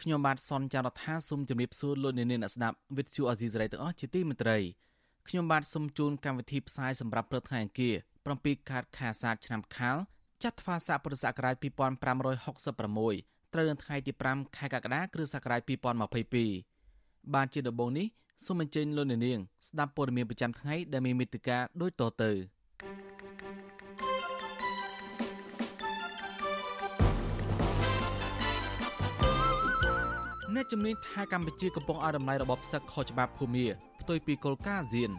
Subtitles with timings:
[0.00, 4.58] ខ្ញុំបាទសនចាររថាសូមជម្រាបសួរលោកអ្នកនាងអ្នកស្ដាប់វិទ្យុអាស៊ីសេរីទាំងអស់ជាទីមេត្រី
[5.28, 7.94] ខ្ញុំបាទសូមជូនកម្មវិធីផ្សាយសម្រាប់ព្រឹកថ្ងៃអង្គារ
[8.32, 9.96] 7ខែខែសាទឆ្នាំខាល
[10.44, 15.60] ចត្វាស័កពុរសករាជ2566ត្រូវនៅថ្ងៃទី5ខែកក្កដាគ្រិស្តសករាជ
[16.68, 18.06] 2022បានជាដំបូងនេះ
[18.44, 22.30] សូមអញ្ជើញលោកអ្នកនាងស្ដាប់ព័ត៌មានប្រចាំថ្ងៃដែលមានមេត្តាដូចតទៅ
[30.54, 33.66] អ្នកជំនាញថាកម្ពុជាកំពុងឲ្យតម្លៃរបបផ្សឹកខុសច្បាប់ភូមា
[34.00, 35.10] ផ្ទុយពីគោលការណ៍អាស៊ាន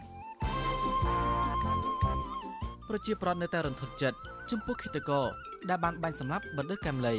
[2.88, 4.18] ប្រជាប្រដ្ឋនៅតែរន្ធត់ចិត្ត
[4.50, 5.26] ចំពោះឃាតករ
[5.68, 7.16] ដែលបានបាញ់សម្លាប់បណ្ឌិតកែមលី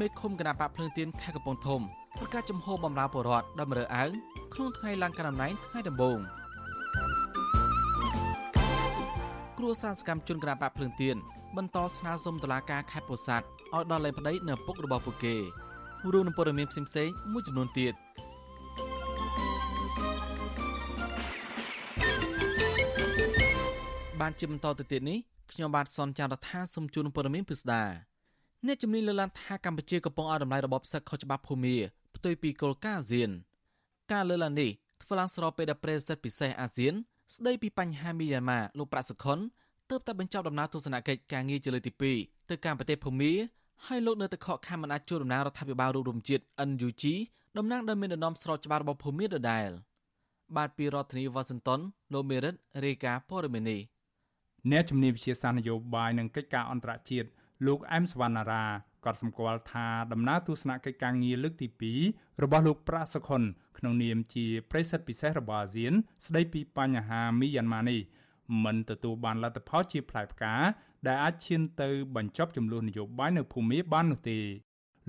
[0.00, 1.80] មេឃុំគណៈបកភ្លើងទៀនខេត្តកំពង់ធំ
[2.18, 4.10] ប្រកាសចំហបំរើបរដ្ឋដល់មរើអើង
[4.54, 6.18] ក្នុងថ្ងៃឡើងកណ្ដាលអំណាចថ្ងៃដំបូង
[9.58, 11.16] គ្រួសារសកម្មជនគណៈបកភ្លើងទៀន
[11.56, 15.34] បន្តស្នើសុំតុលាការខេត្តពោធិ៍សាត់ឲ្យដល់លែងប្តីនៅពុករបស់ពួកគេ
[16.12, 17.94] រួមនឹងព័ត៌មានផ្សេងៗមួយចំនួនទៀត
[24.20, 25.18] បានជាបន្តទៅទៀតនេះ
[25.52, 27.82] ខ្ញុំបាទសនចាររថាសូមជូនព័ត៌មានពិស្ដា
[28.66, 31.76] អ្នកជំនាញលើកឡើងថាកម្ពុជាកំពុងឲ្យតម្លៃរបបសឹកខុសច្បាប់ភូមា
[32.16, 33.30] ផ្ទុយពីគោលការណ៍អាស៊ាន
[34.12, 34.70] ការលើកឡើងនេះ
[35.02, 36.94] ធ្វើឡើងស្របពេលដែលប្រេសិតពិសេសអាស៊ាន
[37.34, 39.38] ស្ដីពីបញ្ហាមីយ៉ាន់ម៉ាលោកប្រាក់សុខុន
[39.90, 43.32] ទើបតែបញ្ចប់ដំណើរទស្សនកិច្ចការងារជាលើកទី2ទៅកាន់ប្រទេសភូមា
[43.86, 47.02] ហើយលោកនៅតែខកខានមិនអាចជួបដំណើររដ្ឋាភិបាលរួមរំជាតិ NUG
[47.58, 49.70] តំណាងដែលមានដំណំស្របច្បាប់របស់ភូមាដដែល
[50.56, 51.80] បាទពីរដ្ឋធានីវ៉ាស៊ីនតោន
[52.12, 52.54] លោកមេរិត
[52.84, 53.80] រាយការណ៍ព័ត៌មាននេះ
[54.70, 57.28] អ្នកជំនាញវិជាសាស្ត្រនយោបាយនិងកិច្ចការអន្តរជាតិ
[57.66, 58.64] លោកអែមសវណ្ណារា
[59.04, 61.68] ក៏សម្គាល់ថាដំណើរទស្សនកិច្ចការងារលើកទី
[62.04, 63.42] 2របស់លោកប្រាក់សុខុន
[63.78, 65.92] ក្នុងនាមជាប្រិសិទ្ធពិសេសរបស់អាស៊ាន
[66.26, 68.00] ស្ដីពីបញ្ហាមីយ៉ាន់ម៉ានេះ
[68.64, 70.54] មិនទទួលបានលទ្ធផលជាផ្លែផ្កា
[71.06, 74.38] ដែលអាចឈានទៅបញ្ចប់ចំនួននយោបាយនៅភូមាបាននោះទេ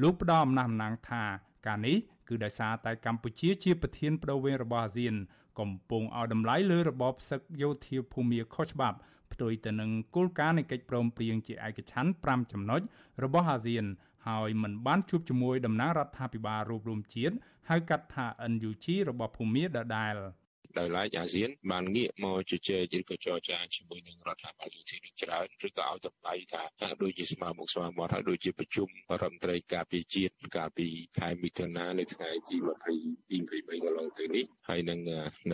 [0.02, 1.24] លោកផ្ដល់អំណះអំណាងថា
[1.68, 5.16] ការនេះគឺដោយសារតែកម្ពុជាជាប្រធានបដូវវេនរបស់អាស៊ាន
[5.60, 8.98] កំពុងឲ្យតម្លៃលើរបបសឹកយោធាភូមាខុសច្បាប់
[9.34, 12.82] ផ្ទុយទៅនឹងគោលការណ៍នៃកិច្ចព្រមព្រៀងជាឯកច្ឆន្ទ5ចំណុច
[13.24, 13.86] របស់អាស៊ាន
[14.28, 17.36] ហើយមិនបានជួបជាមួយតំណាងរដ្ឋាភិបាលរួមរួមជាតិ
[17.70, 20.16] ហៅកាត់ថា NUG របស់ភូមាដដែល
[20.80, 30.88] ដោយឡែកអាស៊ានបានងាកមកជជែកឬក៏ចរចាជាមួយនឹងរដ្ឋាភិបាលយុតិនឹងច្រើនឬក៏ឲ្យតម្លៃថាហាក់ដូចជាស្មើមុខស្មើមាត់ហើយដូចជាប្រជុំរដ្ឋមន្ត្រីការពារជាតិកាលពី
[31.20, 32.68] ខែមិថុនានៅថ្ងៃទី22
[33.38, 35.00] 23កន្លងទៅនេះហើយនឹង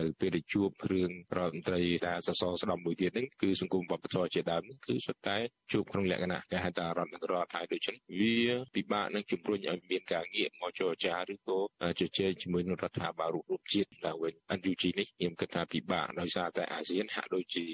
[0.00, 5.36] នៅពេលដែលជួបរឿងរដ្ឋមន្ត្រីដែលសសរស្ដំមួយទៀតហ្នឹងគឺសង្គមវប្បធម៌ជាដើមគឺសុទ្ធតែ
[5.72, 8.36] ជួបក្នុងលក្ខណៈគេហៅថារដ្ឋនឹងរដ្ឋហើយដូច្នេះវា
[8.74, 11.58] ពិបាកនឹងជំរុញឲ្យមានការងាកមកចរចាឬក៏
[12.00, 17.64] ជជែកជាមួយនឹងរដ្ឋាភិបាលរួមជាតិឡើងវិញ NUG នេះខ្ញុំគិតថាពិបាកដោយសារតែអាស៊ានហាក់ដូចជា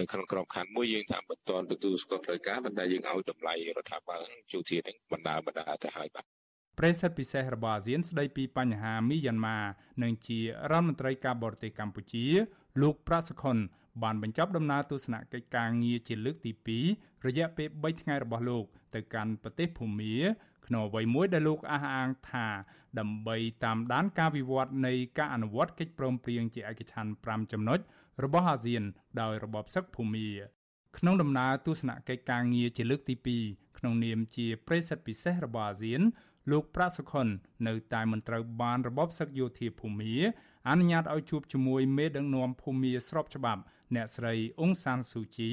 [0.00, 4.22] នៅក្នុងក្របខ័ណ្ឌមួយយើងថាមិនតន់ទទួលស្គាល់ផ្លូវការប៉ុន្តែយើងឲ្យតម្លៃរដ្ឋាភិបាល
[4.52, 6.24] ជូធានឹងបណ្ដាបណ្ដាទៅហើយបាទ
[6.78, 9.58] ប្រេសិតពិសេសរបស់អាស៊ានស្ដីពីបញ្ហាមីយ៉ាន់ម៉ា
[10.02, 12.26] និងជារដ្ឋមន្ត្រីការបរទេសកម្ពុជា
[12.82, 13.56] លោកប្រាក់សុខុន
[14.02, 16.52] បានបញ្ចប់ដំណើរទស្សនកិច្ចការងារជាលើកទី
[16.88, 20.14] 2រយៈពេល3ថ្ងៃរបស់លោក ទៅកាន់ប្រទេសភូមា
[20.70, 22.46] ក្នុងអ្វីមួយដែលលោកអះអាងថា
[22.98, 27.78] ដើម្បីតាមដានការវិវត្តនៃការអនុវត្តកិច្ចព្រមព្រៀងជាឯកច្ឆន្ទ5ចំណុច
[28.24, 28.82] របស់អាស៊ាន
[29.20, 30.28] ដោយរបបសឹកភូមា
[30.98, 33.14] ក្នុងដំណើរទស្សនកិច្ចការងារជាលើកទី
[33.46, 36.02] 2ក្នុងនាមជាប្រិស័ទពិសេសរបស់អាស៊ាន
[36.50, 37.26] លោកប្រាក់សុខុន
[37.66, 40.14] នៅតែមិនត្រូវបានរបបសឹកយោធាភូមា
[40.68, 43.62] អនុញ្ញាតឲ្យជួបជាមួយមេដឹកនាំភូមាស្របច្បាប់
[43.94, 45.50] អ្នកស្រីអ៊ុងសានស៊ូជី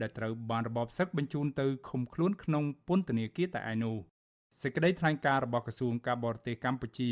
[0.00, 3.96] ដែលត្រូវបានរបបសឹកបញ្ជូនទៅឃុំខ្លួនក្នុងពន្ធនាគារតែឯនោះ
[4.62, 7.10] សេចក្តីថ្លែងការណ៍របស់ក្រសួងការបរទេសកម្ពុជា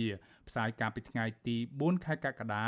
[0.49, 2.67] ផ្សាយកាលពីថ្ងៃទី4ខែកក្កដា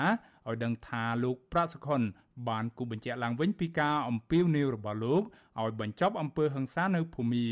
[0.49, 2.02] ឲ្យដឹងថាលោកប្រាក់សុខុន
[2.49, 5.22] បានគូបញ្ជាក់ឡើងវិញពីការអំពាវនាវរបស់លោក
[5.61, 7.49] ឲ្យបញ្ចប់អំពើហិង្សានៅភូមា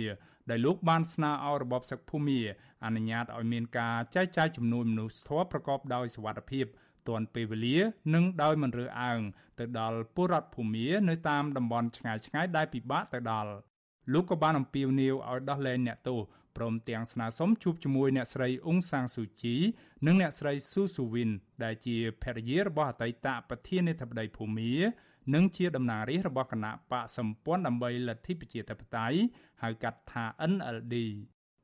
[0.50, 2.40] ដែលលោកបានស្នើឲ្យរបបសឹកភូមា
[2.84, 6.66] អនុញ្ញាតឲ្យមានការចែកចាយចំនួនមនុស្សធម៌ប្រកបដោយសុវត្ថិភាព
[7.08, 7.76] ទាន់ពេលវេលា
[8.14, 9.20] និងដោយមិនរើសអើង
[9.58, 13.50] ទៅដល់ពលរដ្ឋភូមានៅតាមតំបន់ឆ្ងាយឆ្ងាយដែលពិបាកទៅដល់
[14.12, 16.20] លោកក៏បានអំពាវនាវឲ្យដោះលែងអ្នកទោស
[16.58, 19.56] ព្រមទាំងស្នើសុំជួបជាមួយអ្នកស្រីអ៊ុងសាងស៊ូជី
[20.06, 21.30] និងអ្នកស្រីស៊ូស៊ូវីន
[21.64, 24.72] ដែលជាភរិយារបស់អតីតប្រធានាធិបតីភូមា
[25.34, 29.18] និងជាតំណាងរាស្ត្ររបស់គណៈបកសម្ព័ន្ធដើម្បីលទ្ធិប្រជាធិបតេយ្យ
[29.62, 30.94] ហៅកាត់ថា NLD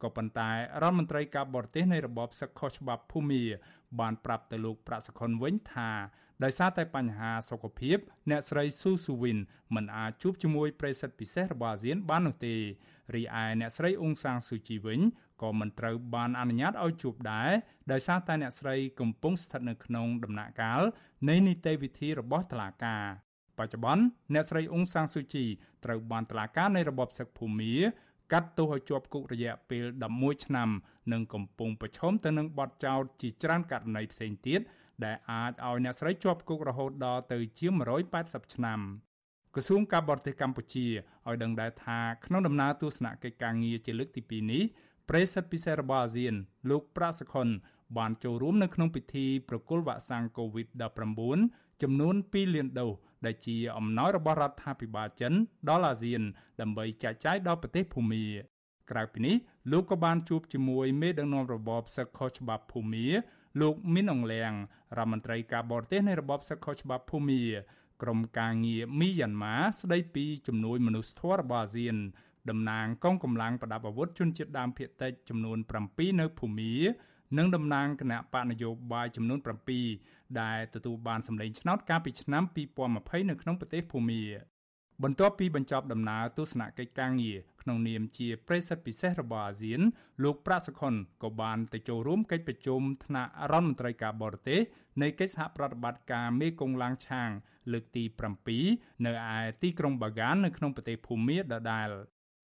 [0.02, 3.42] កក៏ប៉ុន្តែរដ្ឋមន្ត្រីការបរទេសនៃរបបសឹកខុសច្បាប់ភូមា
[4.00, 5.90] បានប្រាប់ទៅលោកប្រាក់សុខុនវិញថា
[6.44, 7.98] ដោយសារតែបញ្ហាសុខភាព
[8.30, 9.38] អ្នកស្រីស៊ូស៊ូវិន
[9.74, 12.56] មិនអាចជួបជាមួយប្រិយសិទ្ធិពិសេសរបស់អាស៊ានបាននោះទេ
[13.14, 15.00] រីឯអ្នកស្រីអ៊ុងសាងស៊ូជីវិញ
[15.42, 17.50] ក៏មិនត្រូវបានអនុញ្ញាតឲ្យជួបដែរ
[17.92, 20.82] ដោយសារតែអ្នកស្រីកំពុងស្ថិតនៅក្នុងដំណាក់កាល
[21.28, 23.04] នៃនីតិវិធីរបស់តុលាការ
[23.58, 24.04] បច្ចុប្បន្ន
[24.34, 25.44] អ្នកស្រីអ៊ុងសាងស៊ូជី
[25.84, 27.74] ត្រូវបានតុលាការនៃរបបសឹកភូមា
[28.32, 29.84] កាត់ទោសឲ្យជាប់គុករយៈពេល
[30.14, 30.68] 11ឆ្នាំ
[31.12, 34.60] និងកំពុងប្រឈមទៅនឹងបទចោទជាច្រើនករណីផ្សេងទៀត
[35.04, 37.72] ដែលអាចឲ្យអ្នកស្រីជាប់គុករហូតដល់ទៅជាង
[38.14, 38.80] 180ឆ្នាំ
[39.54, 40.86] ក្រសួងការបរទេសកម្ពុជា
[41.28, 44.62] ឲ្យដឹងដែរថាក្នុងដំណើរទស្សនកិច្ចការងារជាលើកទី2នេះ
[45.08, 46.34] ប្រិយសិទ្ធិពិសេសរបស់អាស៊ាន
[46.70, 47.48] លោកប្រាក់សខុន
[47.98, 52.92] បានចូលរួមនៅក្នុងពិធីប្រគល់វ៉ាក់សាំង COVID-19 ចំនួន2លានដូស
[53.26, 55.32] ដែលជាអំណោយរបស់រដ្ឋាភិបាលចិន
[55.68, 56.22] ដល់អាស៊ាន
[56.60, 58.24] ដើម្បីចែកចាយដល់ប្រទេសភូមា
[58.90, 59.36] ក្រៅពីនេះ
[59.72, 63.06] លោកក៏បានជួបជាមួយមេដឹកនាំរបបសឹកខុសច្បាប់ភូមា
[63.60, 64.52] លោកមីនអងលៀង
[64.98, 67.42] រដ្ឋមន្ត្រីការបរទេសនៃរបបសឹកខុសច្បាប់ភូមា
[68.02, 71.96] ក្រុមការងារមីយ៉ាន់ម៉ាស្ដីពីជំនួយមនុស្សធម៌របស់អាស៊ាន
[72.50, 75.58] តំណាងកងកម្លាំងប្រដាប់អាវុធជនជាតិដើមភាគតិចចំនួន
[75.88, 76.74] 7នៅភូមា
[77.38, 79.38] និងតំណាងគណៈបកនយោបាយចំនួន
[79.88, 82.42] 7ដែលទទួលបានសម្លេងឆ្នោតកាលពីឆ្នាំ
[82.86, 84.22] 2020នៅក្នុងប្រទេសភូមា
[85.02, 89.80] បន្ទាប់ពីបញ្ចប់ដំណើរទស្សនកិច្ចការងារ ក្នុងនាមជាប្រិយសិទ្ធិពិសេសរបស់អាស៊ាន
[90.24, 94.60] លោកប្រាក់សុខុនក៏បានទៅចូលរួមកិច្ចប្រជុំថ្នាក់រដ្ឋមន្ត្រីការបរទេស
[95.02, 97.30] នៃកិច្ចសហប្រតិបត្តិការមេគង្គឡាងឆាង
[97.72, 98.04] លើកទី
[98.54, 101.88] 7នៅឯទីក្រុងបាហ្គាននៅក្នុងប្រទេសភូមាដដែល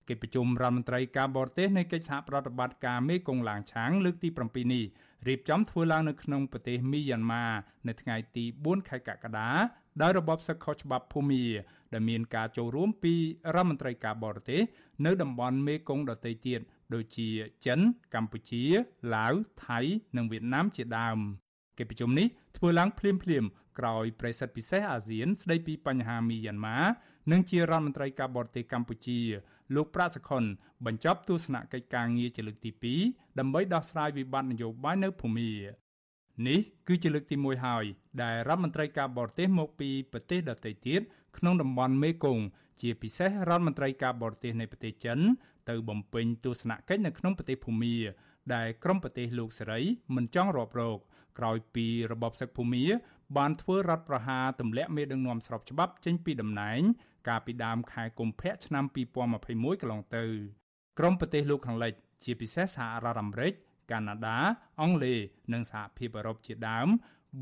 [0.08, 4.84] កិច្ចប្រជុំរដ្ឋមន្ត្រីការបរទេសនៃកិច្ចសហប្រតិបត្តិការមេគង្គឡាងឆាង លើកទី7នេះ
[5.28, 7.44] រៀបចំធ្វើឡើងនៅក្នុងប្រទេសមីយ៉ាន់ម៉ា
[7.88, 9.50] នៅថ្ងៃទី4ខែកក្កដា
[10.02, 11.44] ដោយរបបសឹកខុសច្បាប់ភូមា
[11.92, 13.14] ដែលមានការចូលរួមពី
[13.54, 14.60] រដ្ឋមន្ត្រីការបរទេស
[15.06, 16.60] នៅតំបន់មេគង្គដទៃទៀត
[16.94, 17.28] ដូចជា
[17.66, 17.80] ចិន
[18.14, 18.64] កម្ពុជា
[19.14, 19.34] ឡាវ
[19.66, 19.80] ថៃ
[20.16, 21.18] និងវៀតណាមជាដើម
[21.78, 22.26] កិច្ចប្រជុំនេះ
[22.56, 26.78] ធ្វើឡើងភ្លាមៗក្រោយប្រេសិតពិសេសអាស៊ាន ស្ដីពីបញ្ហាមីយ៉ាន់ម៉ា
[27.32, 29.20] និងជារដ្ឋមន្ត្រីការបរទេសកម្ពុជា
[29.74, 30.44] លោកប្រាក់សខុន
[30.86, 32.70] បញ្ចប់ទស្សនកិច្ចការងារជាលើកទី
[33.04, 35.50] 2ដើម្បីដោះស្រាយវិបត្តិនយោបាយនៅភូមា
[36.48, 37.84] នេះគឺជាលើកទី1ហើយ
[38.22, 41.00] ដែលរដ្ឋមន្ត្រីការបរទេសមកពីប្រទេសដទៃទៀត
[41.38, 42.44] ក្នុងតំបន់មេគង្គ
[42.80, 45.18] ជាពិសេសរដ្ឋមន្ត្រីការបរទេសនៃប្រទេសចិន
[45.68, 47.96] ទៅបំពេញទស្សនកិច្ចនៅក្នុងប្រទេសភូមា
[48.54, 49.80] ដែលក្រុមប្រទេសលោកសេរី
[50.16, 50.98] មិនចង់រាប់រក
[51.38, 52.84] ក្រោយពីរបបសឹកភូមា
[53.36, 56.80] បានធ្វើរដ្ឋប្រហារទម្លាក់មេដឹកនាំស្របច្បាប់ចេញពីតំណែង
[57.28, 58.84] កាលពីដើមខែកុម្ភៈឆ្នាំ
[59.32, 60.24] 2021កន្លងទៅ
[60.98, 61.92] ក្រមប្រទេសលោកខាងលិច
[62.24, 63.52] ជាពិសេសសហរដ្ឋអាមេរិក
[63.90, 64.38] កាណាដា
[64.80, 65.18] អង់គ្លេស
[65.52, 66.88] និងសហភាពអឺរ៉ុបជាដើម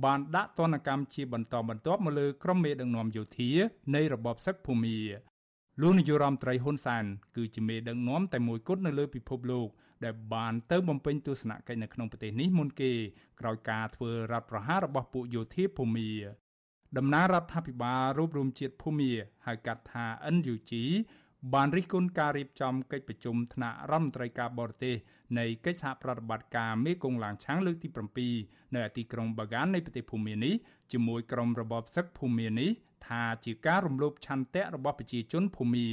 [0.05, 3.51] បានដាក់ទណ្ឌកម្មជាបន្តបន្ទាប់មកលើក្រុមមេដឹកនាំយោធា
[3.95, 4.99] នៃរបបសឹកភូមា
[5.83, 7.05] លោកនាយរដ្ឋមន្ត្រីហ៊ុនសែន
[7.37, 9.69] គឺជាមេដឹកនាំតែមួយគត់នៅលើពិភពលោក
[10.05, 12.93] ដែលបានទៅបំពេញទស្សនកិច្ចនៅក្នុងប្រទេសនេះមុនគេ
[13.41, 16.11] ក្រោយការធ្វើរដ្ឋប្រហាររបស់ពួកយោធាភូមា
[16.99, 19.13] ដំណើររដ្ឋាភិបាលរួបរមជាតិភូមា
[19.47, 20.05] ហៅកាត់ថា
[20.35, 20.71] NUG
[21.55, 24.97] បានរិះគន់ការរៀបចំកិច្ចប្រជុំថ្នាក់រដ្ឋមន្ត្រីការបរទេស
[25.39, 27.89] នៃកិច្ចសហប្រតិបត្តិការមេគង្គឡាងឆាងលើកទី
[28.33, 30.55] 7នៅទីក្រុងបាហ្គាននៃប្រទេសភូមានេះ
[30.93, 32.71] ជាមួយក្រុមរបបសឹកភូមានេះ
[33.07, 35.89] ថាជាការរំលោភឆន្ទៈរបស់ប្រជាជនភូមា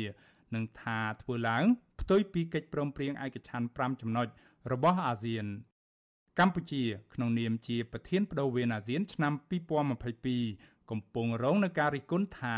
[0.56, 1.66] និងថាធ្វើឡើង
[2.00, 4.28] ផ្ទុយពីកិច្ចព្រមព្រៀងឯកច្ឆន្ទ5ចំណុច
[4.72, 5.46] របស់អាស៊ាន
[6.40, 6.84] កម្ពុជា
[7.14, 9.34] ក្នុងនាមជាប្រធានបដូវវេនអាស៊ានឆ្នាំ
[10.12, 12.56] 2022កំពុងរងនឹងការរិះគន់ថា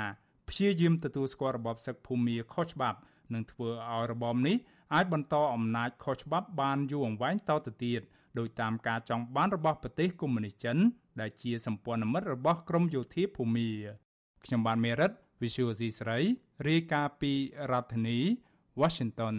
[0.50, 3.00] ព្យាយាមទទួលស្គាល់របបសឹកភូមាខុសច្បាប់
[3.34, 4.56] និងធ្វើឲ្យរបបនេះ
[4.94, 8.02] អាចបន្តអំណាចខុសច្បាប់បានយូរអង្វែងតទៅទៀត
[8.40, 10.78] ដោយតាមការចង់បានរបស់ប្រទេសកុម្មុយនីសចិន
[11.22, 13.70] ដែលជាសម្ព័ន្ធមិត្តរបស់ក្រមយោធាភូមា
[14.44, 15.12] ខ្ញុំបានមេរិត
[15.42, 16.20] Visual C ស្រី
[16.68, 17.32] រាយការណ៍ពី
[17.72, 18.20] រដ្ឋធានី
[18.82, 19.36] Washington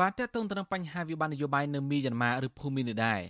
[0.00, 3.20] បានតើតើទៅនឹងបញ្ហាវិបត្តិនយោបាយនៅមីយ៉ាន់ម៉ាឬភូមានេះដែរ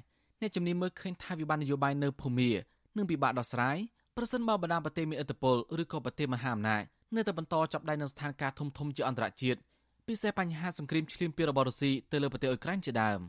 [0.40, 2.50] អ្នកជំនាញមើលឃើញថាវិបត្តិនយោបាយនៅភូមា
[2.96, 3.78] នឹងពិបាកដោះស្រាយ
[4.18, 6.82] ប្រសិនបើបណ្ដាប្រទេសមានឥទ្ធិពលឬក៏ប្រទេសមហាអំណាច
[7.16, 9.58] នៅតែបន្តចាប់ដៃនឹងស្ថានភាពធំធំជាអន្តរជាតិ
[10.06, 13.20] ពិសេសបញ្ហាសង្គ្រាមឈ្លានពានរបស់រុស្ស៊ីទៅលើប្រទេសអ៊ុយក្រែនជាដើម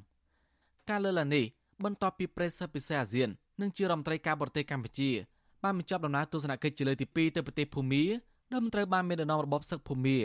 [0.90, 1.46] ការលើកឡើងនេះ
[1.84, 3.30] បន្ទាប់ពីប្រេសិតពិសេសអាស៊ាន
[3.62, 5.12] និងជារដ្ឋមន្ត្រីការបរទេសកម្ពុជា
[5.64, 8.04] បានបញ្ចប់ដំណើរទស្សនកិច្ចជាលើកទី2ទៅប្រទេសភូមា
[8.52, 10.18] ដែលមិនត្រូវបានមានដំណំរបបសឹកភូមា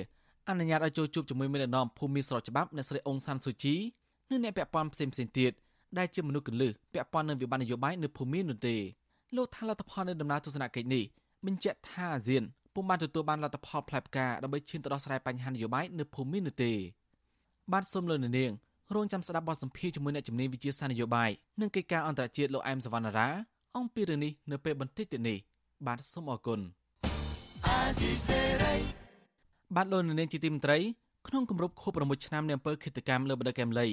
[0.49, 3.75] អនុញ្ញាតឲ្យចូលជួបជាមួយមេដឹកនាំភូមិស្របច្បាប់អ្នកស្រីអ៊ុងសានស៊ូជី
[4.31, 5.53] និងអ្នកពាក់ព័ន្ធផ្សេងៗទៀត
[5.99, 8.77] ដែលជាមនុស្សកលឹះពាក់ព័ន្ធនឹងវិបត្តិនយោបាយនៅភូមិនោះទេ
[9.37, 11.05] លោកថាលទ្ធផលនៃដំណើរទស្សនកិច្ចនេះ
[11.47, 12.43] បញ្ជាក់ថាអាស៊ាន
[12.75, 16.73] ពុំបានទទួលបានលទ្ធផលផ្លែផ្កាដើម្បីឈានទៅដោះស្រាយបញ្ហានយោបាយនៅភូមិនោះទេ
[17.73, 18.53] បាទសូមលោកនាង
[18.95, 23.29] រងចាំស្ដាប់បទសម្ភាសជាមួយអ្នកជំនាញវិទ្យាសាស្ត្រនយោបាយនិងកិច្ចការអន្តរជាតិលោកអែមសវណ្ណារា
[23.77, 25.39] អំពីរឿងនេះនៅពេលបន្តិចទៀតនេះ
[25.87, 26.61] បាទសូមអរគុណ
[29.77, 30.79] បាទលោកនាងជាទីមន្ត្រី
[31.29, 33.87] ក្នុងគម្រប់ខួប6ឆ្នាំនៃអំពើឃាតកម្មលើបដិកម្មលី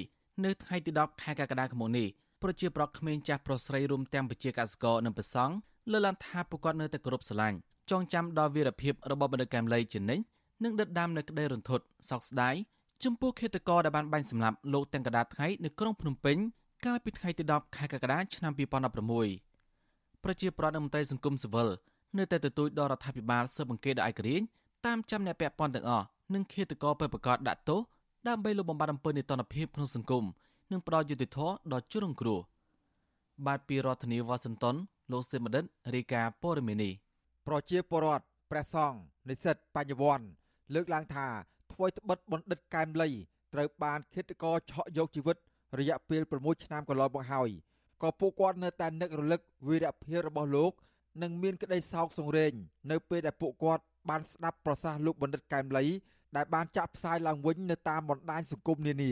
[0.43, 2.07] នៅថ្ងៃទី10ខែកក្កដាឆ្នាំនេះ
[2.43, 5.53] ប្រជាប្រដ្ឋក្មេងចាស់ប្រុសស្រីរួមទាំងប្រជាកសិករនិងប្រសង់
[5.91, 7.57] លើកឡើងថាពួកគាត់នៅតែគោរពស្រឡាញ់
[7.91, 10.23] ចងចាំដល់វីរភាពរបស់បណ្ឌិតកែមលីជានិច្ច
[10.63, 12.55] និងដិតដាមនៅក្តីរន្ធត់សោកស្ដាយ
[13.03, 16.37] ចំពោះឃាតករដែលបានបាញ់សម្លាប់លោកទាំងកដាថ្ងៃនៅក្រុងភ្នំពេញ
[16.85, 21.69] កាលពីថ្ងៃទី10ខែកក្កដាឆ្នាំ2016ប្រជាប្រដ្ឋនិងមន្ត្រីសង្គមស៊ីវិល
[22.17, 24.45] នៅតែទទូចដល់រដ្ឋាភិបាលស៊ើបអង្កេតដោយឯករាជ្យ
[24.85, 27.79] តាមចាំអ្នកពាក់ព័ន្ធទាំងអស់និងឃាតករពិតប្រាកដដាក់ទោស
[28.27, 30.23] ដើម្បីលុបបំបាត់អំពើនេតនភាពក្នុងសង្គម
[30.71, 32.39] និងផ្ដល់យុត្តិធម៌ដល់ជនរងគ្រោះ
[33.45, 34.75] បាទពីរដ្ឋធានីវ៉ាស៊ីនតោន
[35.11, 35.63] លោកសេមដិត
[35.95, 36.93] រាយការណ៍ព័ត៌មាននេះ
[37.47, 38.99] ប្រជាពលរដ្ឋព្រះសង្ឃ
[39.29, 40.25] និស្សិតបញ្ញវន្ត
[40.73, 41.27] លើកឡើងថា
[41.71, 43.09] ធ្វើត្បិតបណ្ឌិតកែមលី
[43.53, 45.37] ត្រូវបានឃាតករឆក់យកជីវិត
[45.79, 47.49] រយៈពេល6ឆ្នាំកន្លងមកហើយ
[48.01, 50.73] ក៏ពួកគាត់នៅតែនឹករលឹកវីរភាពរបស់លោក
[51.21, 52.51] និងមានក្តីសោកសង្រេង
[52.91, 55.85] នៅពេលដែលពួកគាត់បានស្ដាប់ប្រសាសន៍លោកបណ្ឌិតកែមលី
[56.35, 59.11] ដែលបានចាក់ផ្សាយឡើងវិញនៅតាមបណ្ដាញសង្គមនានា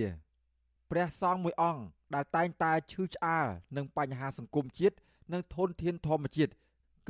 [0.91, 1.83] ព្រះសង្ឃមួយអង្គ
[2.15, 4.95] ដែលតែងតែឈឺឆ្អាលនឹងបញ្ហាសង្គមជាតិ
[5.33, 6.51] និងធនធានធម្មជាតិ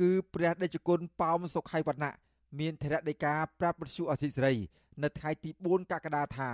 [0.00, 2.14] គឺព្រះដេចគុណប៉ោមសុខៃវណ្ណៈ
[2.58, 4.54] មានធរៈដីកាប្រាប់បទសុអសីសេរី
[5.02, 6.50] នៅថ្ងៃទី4កក្កដាថា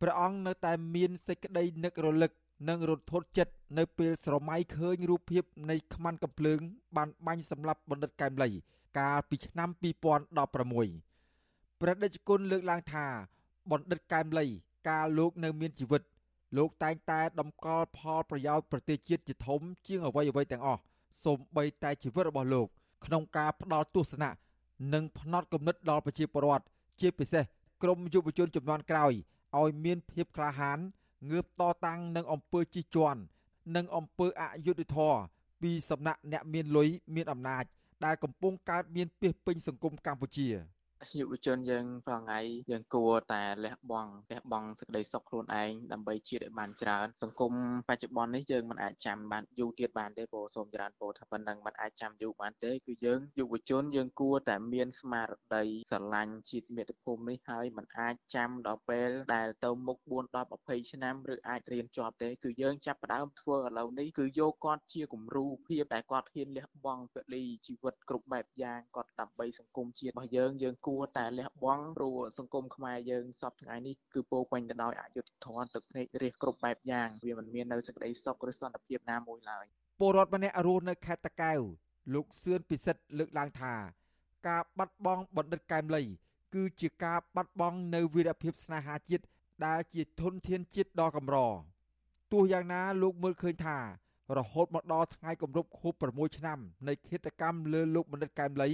[0.00, 2.32] ព្រះអង្គនៅតែមានសេចក្តីនឹករលឹក
[2.68, 6.58] និងរន្ធត់ចិត្តនៅពេលស្រមៃឃើញរូបភាពនៃខ្មាន់កំភ្លើង
[6.96, 8.50] បានបាញ់សម្លាប់បណ្ឌិតកែមលី
[8.98, 9.68] កាលពីឆ្នាំ
[10.34, 13.06] 2016ព្រះដេចគុណលើកឡើងថា
[13.70, 14.46] បណ្ឌិតកែមលី
[14.88, 16.02] កាលលោកនៅមានជីវិត
[16.56, 20.80] លោកតែងតែដំកល់ផលប្រយោជន៍ប្រទេសជាតិជាធំជាងអ្វីអ្វីទាំងអស់
[21.24, 22.66] សូម្បីតែជីវិតរបស់លោក
[23.04, 24.30] ក្នុងការផ្ដល់ទស្សនៈ
[24.94, 26.64] និងផ្នត់គំនិតដល់ប្រជាពលរដ្ឋ
[27.00, 27.44] ជាពិសេស
[27.82, 29.12] ក្រមយុវជនចំនួនក្រោយ
[29.58, 30.78] ឲ្យមានភាពក្លាហាន
[31.30, 33.20] ងើបតតាំងនឹងអំពើជិះជាន់
[33.76, 35.20] និងអំពើអយុត្តិធម៌
[35.62, 37.64] ពីសំណាក់អ្នកមានលុយមានអំណាច
[38.04, 40.48] ដែលកំពុងកើតមានពីពេញសង្គមកម្ពុជា
[41.08, 42.40] យុវជនយើងប្រងៃ
[42.70, 47.52] យើងគួរតែលះបង់លះបង់សេចក្តីសុខខ្លួនឯងដើម្បីជាតិឲ្យបានច្រើនសង្គម
[47.88, 79.64] បច្ចុប្បន្ននេះយើងមិនអាចចាំបានយូរទៀតបានទេព្រោះសូមចរើនពោថាប៉ុណ្ណឹងមិនអាចចាំយូរបានទេគឺយើងយុវជនយើងគួរតែមានស្មារតីស្រឡាញ់ជាតិមាតុភូមិនេះហើយមិនអាចចាំដល់ពេលដែលទៅមុខ4 10 20ឆ្នាំឬអាចរៀនជាប់ទេគឺយើងចាប់ផ្ដើមធ្វើឥឡូវនេះគឺយកគាត់ជាគំរូភាពតែគាត់ហ៊ានលះបង់ពលីជីវិតគ្រប់បែបយ៉ាងគាត់ដើម្បីសង្គមជាតិរបស់យើងយើងគួរតែលះបង់ព្រោះសង្គមខ្មែរយើងសពថ្ងៃនេះគឺពោពេញទៅដោយអយុត្តិធម៌ទឹកភ្នែករះគ្រប់បែបយ៉ាងវាមិនមាននៅសេចក្តីសុខឬសន្តិភាពណាមួយឡើយ
[80.00, 81.60] ពលរដ្ឋម្នាក់រស់នៅខេត្តតាកែវ
[82.14, 83.74] លោកសឿនពិសិដ្ឋលើកឡើងថា
[84.48, 86.02] ការបាត់បង់បណ្ឌិតកែមលី
[86.54, 89.24] គឺជាការបាត់បង់នៅវីរភាពស្នេហាជាតិ
[89.66, 91.38] ដែលជាធនធានជាតិដ៏កម្រ
[92.32, 93.78] ទោះយ៉ាងណាលោកមើលឃើញថា
[94.38, 98.70] រហូតមកដល់ថ្ងៃគម្រប់ខួប6ឆ្នាំនៃឃាតកម្មលើលោកបណ្ឌិតកែមលី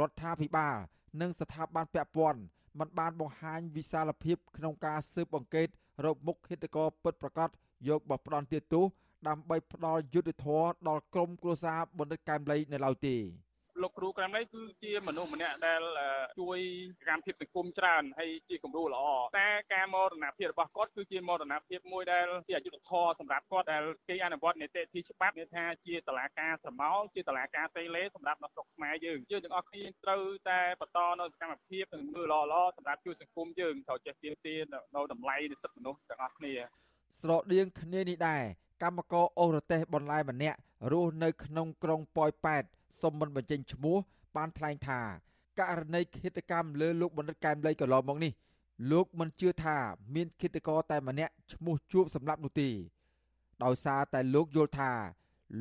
[0.00, 0.76] រដ្ឋាភិបាល
[1.20, 2.40] និងស្ថាប័នពាក់ព័ន្ធ
[2.78, 5.68] មិនបានបង្ហាញវិសាលភាពក្នុងការស៊ើបអង្កេត
[6.04, 7.50] រកមុខឃាតករពិតប្រាកដ
[7.88, 8.84] យកបផ្ដន់ទាទោស
[9.28, 13.16] ដើម្បីផ្ដល់យុត្តិធម៌ដល់ក្រុមគ្រួសារបណ្ឌិតកែមលីនៅឡើយទេ
[13.82, 15.82] លោកគ្រូក្រែមនេះគឺជាមនុស្សម្នាក់ដែល
[16.40, 16.58] ជួយ
[17.08, 19.04] កម្មភាពសង្គមច្រើនហើយជាគំរូល្អ
[19.38, 34.54] តែការមរណភាពរបស់គាត់គឺជាមរណភាពមួយដែលជាអយុត្តិធម៌សម្រាប់គាត់ដែលគេអនុវត្តនីតិវិធីច្បាប់នេះថាជាតឡាការស្រមោលជាតឡាការតេលេសម្រាប់នៅស្រុកខ្មែរយើងយើងទាំងអស់គ្នាត្រូវតែបន្តនៅសកម្មភាពនិងមើលល្អល្អសម្រាប់ជួយសង្គមយើងត្រូវចេះទៀមទា
[34.94, 36.52] នៅតម្លៃនៃសិទ្ធិមនុស្សទាំងអស់គ្នា
[37.22, 38.42] ស្រដៀងគ្នានេះដែរ
[38.82, 40.58] កម្មករអូរទេសបន្លែម្នាក់
[40.92, 42.64] រស់នៅក្នុងក្រុងប៉ោយប៉ែត
[43.02, 43.96] សុំមិនបញ្ចេញឈ្មោះ
[44.36, 45.00] បានថ្លែងថា
[45.60, 48.32] ករណីឃាតកម្មលើលោកបណ្ឌិតកែមលីកន្លងមកនេះ
[48.90, 49.76] លោកមិនជឿថា
[50.14, 52.68] មានឃាតករតែម្នាក់ឈ្មោះជួបសម្រាប់នោះទេ
[53.64, 54.90] ដោយសារតែលោកយល់ថា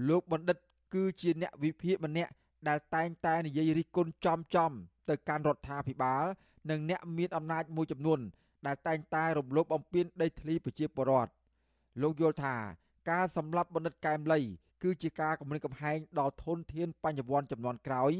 [0.09, 0.57] លោកបណ្ឌិត
[0.93, 2.31] គឺជាអ្នកវិភាគម្នាក់
[2.67, 4.71] ដែលតែងតែនិយាយរិះគន់ចំចំ
[5.09, 6.25] ទៅកាន់រដ្ឋាភិបាល
[6.69, 8.19] និងអ្នកមានអំណាចមួយចំនួន
[8.67, 11.31] ដែលតែងតែរំលោភបំពានដីធ្លីប្រជាពលរដ្ឋ
[12.01, 12.55] លោកយល់ថា
[13.09, 14.39] ការសម្លាប់បណ្ឌិតកែមលី
[14.83, 18.11] គឺជាការគម្រាមកំហែងដល់ធនធានបញ្ញវន្តចំនួនក្រោយ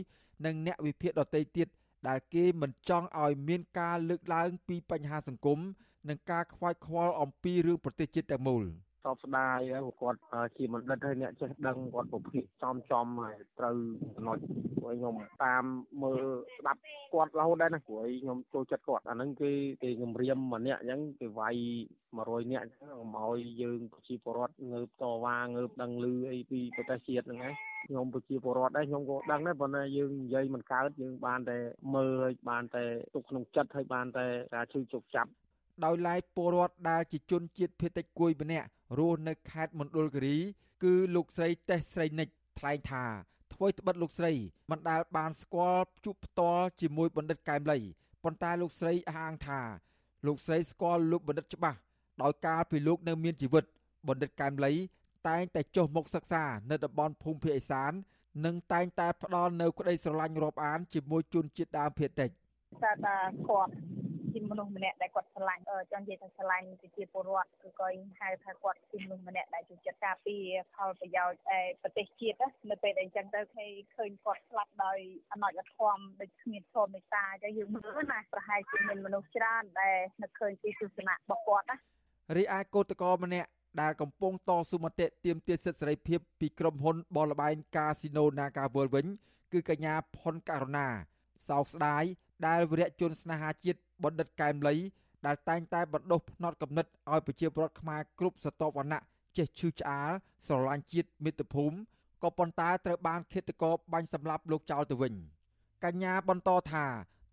[0.46, 1.68] និងអ្នកវិភាគដទៃទៀត
[2.08, 5.60] ដែលគេមិនចង់ឲ្យមានការលើកឡើងពីបញ្ហាសង្គម
[6.10, 8.64] និងការខ្វាយខ្វល់អំពីរឿងប្រទេសជាតិទាំងមូល។
[9.04, 10.20] សោកស្ដាយហើយគាត់
[10.58, 13.75] ជាបណ្ឌិតហើយអ្នកចេះដឹងគាត់ប្រភេទចំចំហើយត្រូវ
[14.16, 14.38] ចំណុច
[14.82, 15.63] ព្រោះខ្ញុំតាម
[16.04, 16.24] មើល
[16.58, 16.82] ស្ដាប់
[17.13, 19.51] គាត់រហូតដែរណាព្រោះខ្ញុំចូលចិត្តគាត់អាហ្នឹងគេ
[19.84, 21.56] គេគម្រាមម្នាក់អញ្ចឹងគេវាយ
[22.06, 27.54] 100នាក់អញ្ចឹងមកឲ្យយើងប្រជាពលរដ្ឋងើបតវ៉ាងើបដឹងឮអីពីប្រទេសជាតិហ្នឹងឯង
[27.88, 31.58] ខ្ញុំប្រជាពលរដ្ឋដែរខ្ញុំក៏ដឹងដែរប៉ុន្តែយើងនិយាយមិនកើតយើងបានតែ
[31.96, 34.25] មើលហើយបានតែទុកក្នុងចិត្តហើយបានតែ
[34.56, 35.32] ការជួយជោគចាប់
[35.86, 38.67] ដោយឡែកពលរដ្ឋដែលជាជនជាតិភេតិចគួយម្នាក់
[39.00, 40.38] រស់នៅខេត្តមណ្ឌលគិរី
[40.84, 42.27] គឺលោកស្រីតេះស្រីនិច
[42.60, 43.05] ថ្លែងថា
[43.53, 44.34] ធ្វើត្បិតលោកស្រី
[44.72, 47.79] មិនដែលបានស្គាល់ជួបផ្ទាល់ជាមួយបណ្ឌិតកែមលី
[48.24, 49.62] ប៉ុន្តែលោកស្រីអះអាងថា
[50.25, 51.79] លោកស្រីស្គាល់លោកបណ្ឌិតច្បាស់
[52.22, 53.65] ដោយកាលពីលោកនៅមានជីវិត
[54.07, 54.74] បណ្ឌិតកែមលី
[55.27, 57.91] តែងតែចុះមកសិក្សានៅតំបន់ភូមិភាគឦសាន
[58.46, 62.29] និងតែងតែផ្ដល់នៅក្តីស្រឡាញ់រាប់អានជាមួយជនជាតិដើមភាគតិច
[62.84, 63.17] តែតែ
[63.50, 63.72] គាត់
[64.38, 67.88] ជាមនុស្សម្នាក់ដែលគាត់ឆ្លាញ់ចង់និយាយថាឆ្លាញ់ប្រជាពលរដ្ឋគឺក៏
[68.20, 72.38] ហៅថាគាត់ជាមនុស្សម្នាក់ដែលជួយចិត្តការពារផលប្រយោជន៍ឯប្រទេសជាតិ
[72.70, 73.65] នៅពេលដែលអញ្ចឹងទៅគេ
[73.96, 75.00] ឃើញគាត់ស្លាប់ដោយ
[75.32, 81.77] អណច្ចធម៌ដូចគ្មានធម៌មេត្តាអញ្ចឹងយើងមើលណាប្រហែលជាមានមនុស្សច្រើនដែលនឹកឃើញពីទស្សនៈរបស់គាត់ណា
[82.38, 83.50] រីឯកោតក្រម្នាក់
[83.82, 89.06] ដែលកំពុងតស៊ូមតិទាមទារសិទ្ធិសេរីភាពពីក្រុមហ៊ុនបលបែងកាស៊ីណូ Naga World វិញ
[89.53, 90.88] គឺកញ្ញាផុនករណា
[91.50, 92.06] សោកស្ដាយ
[92.48, 94.75] ដែលវរៈជនស្នេហាជាតិបណ្ឌិតកែមលី
[95.25, 99.01] ដែលតែងតែបណ្ដុះផ្នត់គំនិតឲ្យប្រជាពលរដ្ឋខ្មែរគ្រប់ស្រទាប់វណ្ណៈ
[99.38, 100.10] ចេះឈឺឆ្អាល
[100.48, 101.77] ស្រឡាញ់ជាតិមាតុភូមិ
[102.24, 105.13] ក៏ប៉ុន្តែត្រូវបានឃាតករបាញ់សម្លាប់លោកចោលទៅវិញ
[105.84, 106.86] កញ្ញាបន្តថា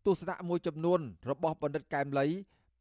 [0.06, 2.26] ទស្សនៈមួយចំនួនរបស់បណ្ឌិតកែមលី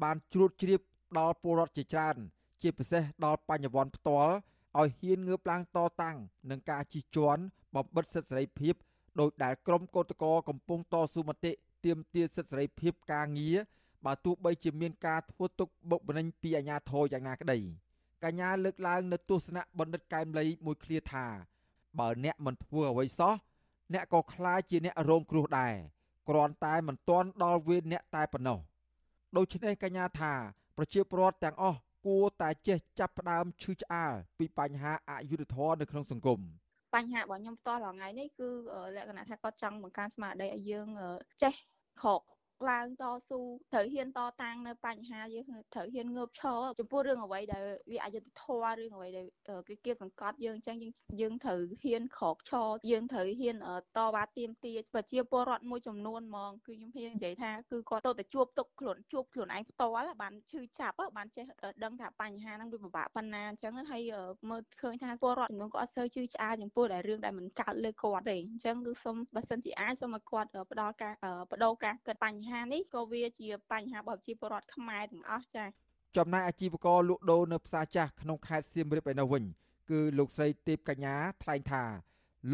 [0.04, 0.82] បានជ្រួតជ្រាប
[1.20, 2.16] ដល់ពលរដ្ឋជាច្រើន
[2.62, 4.34] ជាពិសេសដល់បញ្ញវន្តផ្ទាល់
[4.80, 6.18] ឲ្យហ៊ានងើបឡើងតតាំង
[6.50, 7.42] នឹងការជិះជាន់
[7.76, 8.76] បំបិតសិទ្ធិសេរីភាព
[9.20, 11.52] ដោយដែលក្រមកោតក្រកំពុងតស៊ូមតិ
[11.86, 13.58] ទាមទារសិទ្ធិសេរីភាពការងារ
[14.06, 17.60] បើទោះបីជាមានការធ្វើទុកបុកម្នេញពីអាជ្ញាធរយ៉ាងណាក្តី
[18.24, 21.26] កញ្ញាលើកឡើងនៅទស្សនៈបណ្ឌិតកែមលីមួយឃ្លាថា
[22.00, 23.34] បើអ្នកមិនធ្វើអ្វីសោះ
[23.94, 25.74] អ្នកក៏ខ្លាចជាអ្នករងគ្រោះដែរ
[26.30, 28.60] គ្រាន់តែមិនទាន់ដល់វេនអ្នកតែប៉ុណ្ណោះ
[29.38, 30.34] ដូច្នេះកញ្ញាថា
[30.78, 36.40] ប្រជាពលរដ្ឋទាំងអស់គួរតែចេះចាប់ផ្ដើមឈឺឆ្អាលពីបញ្ហាអយុត្តិធម៌នៅក្នុងសង្គម
[36.96, 38.50] បញ្ហារបស់ខ្ញុំផ្ទាល់រាល់ថ្ងៃនេះគឺ
[38.96, 40.88] លក្ខណៈថាគាត់ចង់បង្កើនស្មារតីឲ្យយើង
[41.44, 41.54] ចេះ
[42.02, 42.22] ខក
[42.72, 43.40] ឡើងតស៊ូ
[43.74, 49.28] ត្រូវហ៊ានតតាំងនៅបញ្ហាយើងត្រូវហ៊ានងើបឈរចំពោះរឿងអ្វីដែលវាអយុត្តិធម៌រឿងអ្វីដែល
[49.68, 53.58] គេគៀបសង្កត់យើងអញ្ចឹងយើងយើងត្រូវហ៊ានក្រោកឈរយើងត្រូវហ៊ាន
[53.98, 61.46] តវ៉ាទាមទារប្រជាពលរដ្ឋមួយចំនួនហ្មងគឺខ្ញុំហ៊ាននិយាយថាគឺគាត់ទៅតែជួបទុកខ្លួនជួបខ្លួនឯងផ្ទាល់បានឈឺចាប់បានចេះ
[61.84, 64.02] ដឹងថាបញ្ហាហ្នឹងវាពិបាកប៉ុណ្ណាអញ្ចឹងហើយ
[64.50, 71.14] មើលឃើញថាពលរដ្ឋចំនួនក៏អត់សូវជឿឆ្អាលចំពោះដែលរឿងដែលមិនកើតលើគាត់ទេអញ្ចឹងគឺសូមបើសិនជាអាចសូមឲ្យគាត់ផ្ដល់ការ
[71.52, 75.68] បដូរការគិតបញ្ហានេះក៏វាជាបញ្ហារបស់ប្រជាពលរដ្ឋខ្មែរទាំងអស់ចា៎
[76.18, 79.44] ចំណែកអាជីវករលក់ដូរនៅផ្សារចាស់ក្នុងខេត្តសៀមរាបឯនោះវិញ
[79.92, 81.84] គឺលោកស្រីទេពកញ្ញាថ្លែងថា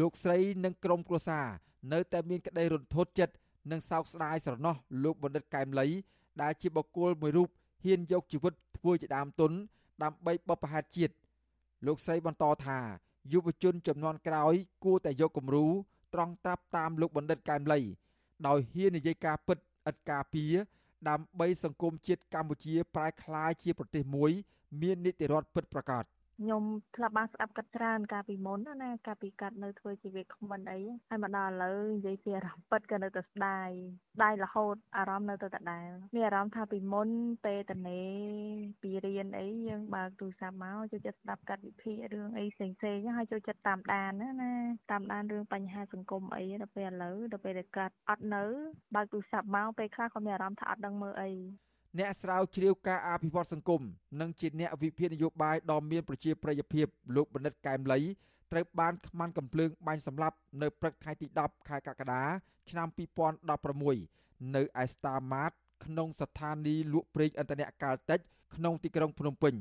[0.00, 1.46] លោកស្រីនិងក្រុមគ្រួសារ
[1.92, 3.34] នៅតែមានក្តីរន្ធត់ចិត្ត
[3.70, 5.88] និងសោកស្ដាយស្រណោះលោកបណ្ឌិតកែមលី
[6.42, 7.48] ដែលជាបុគ្គលមួយរូប
[7.84, 9.52] ហ៊ានយកជីវិតធ្វើជាដើមទុន
[10.02, 11.14] ដើម្បីបបផាតជាតិ
[11.86, 12.78] លោកស្រីបន្តថា
[13.32, 15.66] យុវជនចំនួនក្រោយ គួរតែយកគំរូ
[16.14, 17.80] ត្រង់ត្រាប់តាមលោកបណ្ឌិតកែមលី
[18.46, 20.54] ដោយហ៊ាននិយាយការពិត ឥតការពារ
[21.08, 24.32] ដើម្បីសង្គមជាតិកម្ពុជាប្រែក្លាយជាប្រទេសមួយ
[24.80, 26.04] មាននីតិរដ្ឋពិតប្រាកដ។
[26.42, 26.64] ខ្ញុំ
[26.96, 33.70] ធ្លាប់បានស្ដាប់គាត់ច្រើនកាលពីមុនណាកាលពីកាត់នៅធ្វើជាវាគ្មិនអីហើយមកដល់ឥឡូវនិយាយពីអារម្មណ៍ពិតក៏នៅតែស្ដាយ
[34.14, 37.08] ស្ដាយរហូតអារម្មណ៍នៅតែដដែលមានអារម្មណ៍ថាពីមុន
[37.44, 38.02] ពេលតនេ
[38.82, 44.54] ពីរៀនអីយើងបើកទូរស័ព្ទមកចូលចិត្តស្ដាប់កាត់វិភាគរឿងអីផ្សេងផ្សេងហើយចូលចិត្តតាមដានណាណា
[44.90, 48.44] តាមដានរឿងបញ្ហាសង្គមអីដល់ពេលឥឡូវដល់ពេលដែលកាត់អត់នៅ
[48.94, 51.32] បើកទូរស័ព្ទមកពេលខ្លះក៏មានអារម្មណ៍ថាអត់ដឹងមើលអី
[51.98, 53.82] អ្នកស្រាវជ្រាវការអភិវឌ្ឍសង្គម
[54.20, 58.00] និងជាអ្នកវិភាគនយោបាយដ៏មានប្រជាប្រិយភាពលោកបណ្ឌិតកែមលី
[58.52, 62.22] ត្រូវបានខ្មាន់កំភ្លើងបាញ់សម្លាប់នៅព្រឹកថ្ងៃទី10ខែកក្កដា
[62.70, 62.88] ឆ្នាំ
[63.50, 65.52] 2016នៅឯស្តាម៉ាត
[65.84, 68.20] ក្នុងស្ថានីយ៍លក់ប្រេងឥន្ធនៈកាល់តិច
[68.54, 69.54] ក្នុងទីក្រុងភ្នំពេញ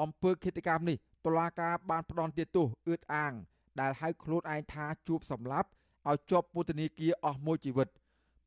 [0.00, 0.96] អំពើឃាតកម្មនេះ
[1.26, 3.32] តុលាការបានផ្ដន្ទាទោសអឿតអាង
[3.80, 5.68] ដែលហៅខ្លួនឯងថាជួបសម្លាប់
[6.08, 7.88] ឲ្យជាប់ពន្ធនាគារអស់មួយជីវិត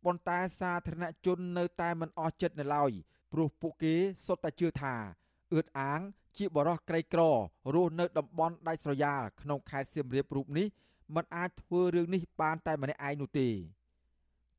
[0.05, 2.91] ប៉ុន្តែសាធារណជននៅតែមិនអស់ចិត្តនៅឡើយ
[3.31, 4.95] ព្រោះពួកគេសុទ្ធតែជឿថា
[5.53, 5.99] អឿតអាង
[6.37, 7.21] ជាបរិះក្រីក្រ
[7.75, 10.67] រស់នៅតំបន់ដាច់ស្រយាលក្នុងខេត្តសៀមរាបរូបនេះ
[11.15, 13.47] មិនអាចធ្វើរឿងនេះបានតែម្នាក់ឯងនោះទេ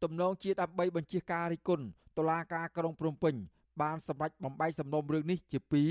[0.02, 1.84] ទំនងជាដើម្បីបញ្ជាការរិះគន់
[2.18, 3.34] តុលាការក្រុងភ្នំពេញ
[3.82, 5.90] បានសម្រេចបំបីសំណុំរឿងនេះជាពីរ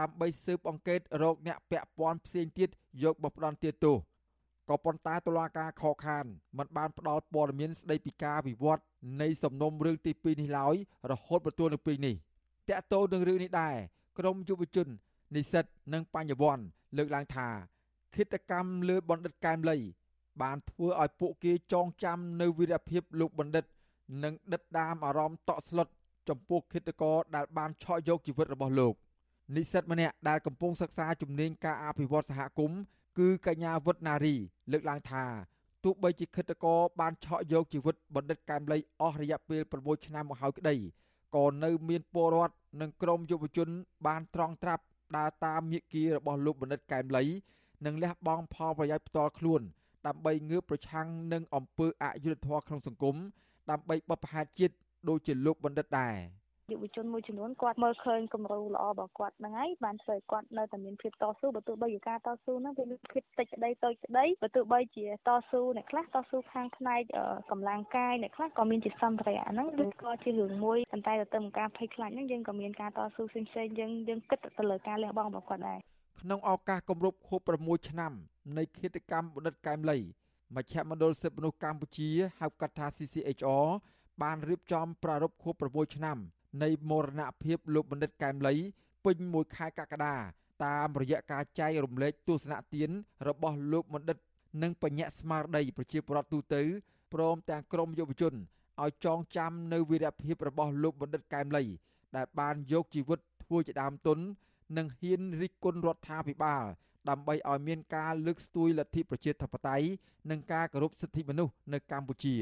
[0.00, 2.68] ដើម្បីស៊ើបអង្កេតរោគអ្នកពាក់ព័ន្ធផ្សេងទៀត
[3.02, 3.96] យកមកផ្ដន់ទាទោស
[4.68, 6.24] ក៏ប៉ុន្តែតុលាការខកខាន
[6.58, 8.82] មិនបានផ្ដល់ព័ត៌មានស្ដីពីការវិវត្ត
[9.22, 10.74] នៃសំណុំរឿងទី2នេះឡើយ
[11.10, 12.14] រហូតមកទល់នឹងពេលនេះ
[12.68, 13.76] តកតោនឹងរឿងនេះដែរ
[14.18, 14.88] ក្រមយុវជន
[15.34, 16.64] និស្សិតនិងបញ្ញវន្ត
[16.96, 17.48] លើកឡើងថា
[18.16, 19.76] គិតកម្មលើបណ្ឌិតកែមលី
[20.42, 23.64] បានធ្វើឲ្យពួកគេចងចាំនៅវីរភាពលោកបណ្ឌិត
[24.24, 25.88] និងដិតដាមអារម្មណ៍តក់ស្លុត
[26.28, 28.94] ចំពោះគិតករដែលបានឆក់យកជីវិតរបស់លោក
[29.56, 32.78] និស្សិតម្នាក់ដែលកំពុងសិក្សាជំនាញការអភិវឌ្ឍសហគមន៍
[33.18, 34.34] គឺកញ្ញាវុឌ្ឍនារី
[34.72, 35.24] លើកឡើងថា
[35.84, 40.76] ទោះបីជាគិតកោបានឆក់យកជីវិតបណ្ឌិតកែមលីអស់រយៈពេល6ឆ្នាំមកហើយក្តី
[41.36, 43.68] ក៏នៅមានពលរដ្ឋនិងក្រុមយុវជន
[44.06, 44.84] បានត្រង់ត្រាប់
[45.16, 47.24] ដើរតាមមាគ៌ារបស់លោកបណ្ឌិតកែមលី
[47.84, 49.62] និងលះបង់ផលប្រយោជន៍ផ្ទាល់ខ្លួន
[50.06, 53.16] ដើម្បីងើបប្រឆាំងនឹងអំពើអយុត្តិធម៌ក្នុងសង្គម
[53.70, 54.74] ដើម្បីបបផាតជាតិ
[55.08, 56.16] ដូចជាលោកបណ្ឌិតដែរ
[56.72, 67.02] យុវជនមួយចំនួនគាត់មើលឃើញគំរូល្អរបស់គាត់ហ្នឹងហើយបានធ្វើឲ្យគាត់នៅតែមានភាពតស៊ូបើទោះបីជាការតស៊ូហ្នឹងវាមានភាពតិចក្តីតូចក្តីបើទោះបីជាតស៊ូអ្នកខ្លះតស៊ូខាងផ្នែក
[67.50, 75.78] កម្លាំងកាយអ្នកខ្លះក៏មានជាសម្ភារៈហ្នឹងឬក៏ជារឿងមួយប៉ុន្តែទៅតាមការភ័យខ្លាចហ្នឹងយើងក៏មានការតស៊ូផ្សេងផ្សេងយើងយើងគិតទៅលើការលះបង់របស់គាត់ដែរ
[76.20, 78.12] ក្នុងឱកាសគម្រប់ខួប6ឆ្នាំ
[78.58, 79.98] នៃគិតកម្មបណ្ឌិតកែមលី
[80.56, 83.66] មជ្ឈមណ្ឌលសិទ្ធិមនុស្សកម្ពុជាហៅកាត់ថា CCHR
[84.22, 86.18] បានរៀបចំប្រារព្ធខួប6ឆ្នាំ
[86.62, 88.54] នៃមរណភាពលោកបណ្ឌិតកែមលី
[89.04, 90.14] ពេញមួយខែកក្កដា
[90.64, 92.90] តាមរយៈការចែករំលែកទស្សនៈទាន
[93.28, 94.18] របស់លោកបណ្ឌិត
[94.62, 96.62] និងបញ្ញាស្មារតីប្រជាពលរដ្ឋទូទៅ
[97.12, 98.34] ព្រមទាំងក្រមយុវជន
[98.82, 101.64] ឲ្យចងចាំនៅវីរភាពរបស់លោកបណ្ឌិតកែមលី
[102.16, 104.18] ដែលបានយកជីវិតធ្វើជាដើមទុន
[104.76, 106.64] និងហ៊ានរិះគន់រដ្ឋាភិបាល
[107.08, 109.86] ដើម្បីឲ្យមានការលើកស្ទួយលទ្ធិប្រជាធិបតេយ្យ
[110.30, 112.34] និងការគោរពសិទ្ធិមនុស្សនៅកម្ពុជា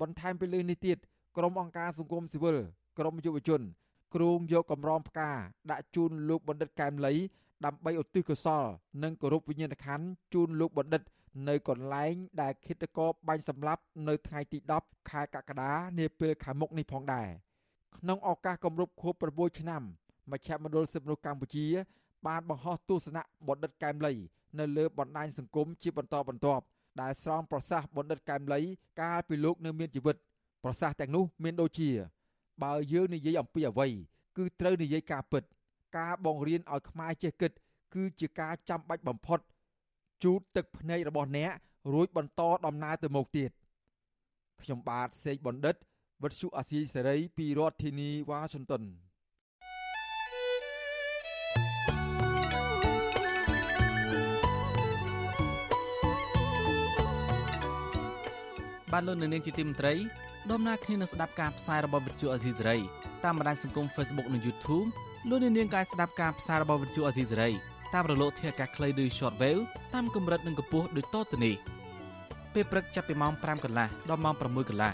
[0.00, 0.98] បន្ថែមពីលើនេះទៀត
[1.36, 2.58] ក្រុមអង្គការសង្គមស៊ីវិល
[2.98, 3.62] ក្រុមយុវជន
[4.14, 5.30] គ្រងយកកំរងផ្កា
[5.70, 7.14] ដាក់ជូនលោកបណ្ឌិតកែមលី
[7.64, 8.64] ដើម្បីឧទ្ទិសកុសល
[9.02, 11.02] និងគោរពវិញ្ញាណក្ខន្ធជូនលោកបណ្ឌិត
[11.48, 17.28] នៅកន្លែងដែលឃាតករបាញ់សម្លាប់នៅថ្ងៃទី10ខែកក្កដានាពេលខាងមុខនេះផងដែរ
[17.96, 19.82] ក្នុងឱកាសគម្រប់ខួប9ឆ្នាំ
[20.30, 21.66] មជ្ឈមណ្ឌលសិទ្ធិមនុស្សកម្ពុជា
[22.26, 24.12] បានបង្ហោះទស្សនៈបណ្ឌិតកែមលី
[24.58, 26.64] នៅលើបណ្ដាញសង្គមជាបន្តបន្ទាប់
[27.00, 28.60] ដែលស្រង់ប្រសាសន៍បណ្ឌិតកែមលី
[29.00, 30.16] កាលពីលោកនៅមានជីវិត
[30.64, 31.90] ប្រសាសន៍ទាំងនោះមានដូចជា
[32.62, 33.88] បើយើងនិយាយអំពីអ្វី
[34.36, 35.42] គឺត្រូវនិយាយការពិត
[35.98, 37.52] ការបង្រៀនឲ្យខ្មែរចេះគិត
[37.94, 39.40] គឺជាការចាំបាច់បំផុត
[40.24, 41.50] ជូតទឹកភ្នែករបស់អ្នក
[41.92, 43.50] រួចបន្តដំណើរទៅមុខទៀត
[44.62, 45.76] ខ្ញុំបាទសេកបណ្ឌិត
[46.22, 48.82] វិទ្យុអាស៊ីសេរីពីរដ្ឋធានីវ៉ាស៊ីនតោន
[58.92, 59.94] បានលោកនៅនាងជាទីមន្ត្រី
[60.50, 62.78] ដំណើរគ្នានឹងស្ដាប់ការផ្សាយរបស់វិទ្យុអាស៊ីសេរី
[63.24, 64.88] តាមបណ្ដាញសង្គម Facebook និង YouTube
[65.28, 67.50] លោកនាងក៏អាចស្ដាប់ការផ្សាយរបស់វិទ្យុអាស៊ីសេរី
[67.94, 69.62] តាមរលកធាតុអាកាសខ្លីឬ Shortwave
[69.94, 71.54] តាមកម្រិតនិងកម្ពស់ដូចតទៅនេះ
[72.54, 74.92] ពេលព្រឹកចាប់ពីម៉ោង5កន្លះដល់ម៉ោង6កន្លះ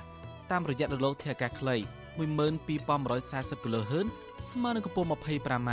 [0.50, 1.76] តាមរយៈរលកធាតុអាកាសខ្លី
[2.18, 4.06] 12140 kHz
[4.50, 5.70] ស្មើនឹងកម្ពស់ 25m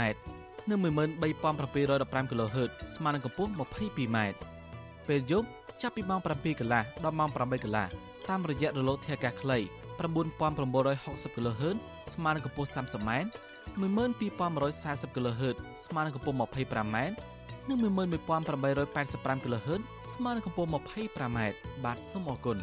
[0.70, 4.18] និង13715 kHz ស្មើនឹងកម្ពស់ 22m
[5.08, 5.48] ពេលយប់
[5.82, 7.88] ចាប់ពីម៉ោង7កន្លះដល់ម៉ោង8កន្លះ
[8.30, 9.58] តាមរយៈរលកធាតុអាកាសខ្លី
[10.00, 11.76] 9960 kHz
[12.12, 13.10] ស្មើនឹងកម្ពស់ 30m
[13.80, 15.56] 12140 kHz
[15.86, 16.96] ស្មើនឹងកម្ពស់ 25m
[17.68, 19.80] និង11885 kHz
[20.12, 21.38] ស្មើនឹងកម្ពស់ 25m
[21.84, 22.58] បាទសូមអរគុណ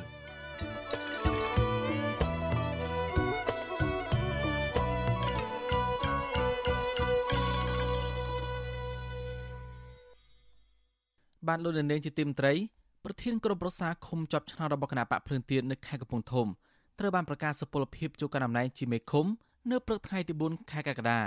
[11.47, 12.53] បានលោកនាងជាទីមត្រី
[13.05, 16.47] ប្រធានក្រុមប្រឹក្សាឃុំជាប់ឆ្នោតរបស់គណៈបកភ្លើនទៀននៅខេត្តកំពង់ធំ
[16.99, 19.25] ត្រូវបានប្រកាសសុពលភាពចូលកាន់តំណែងជាមេឃុំ
[19.71, 21.21] នៅព្រឹកថ្ងៃទី4ខែកក្កដា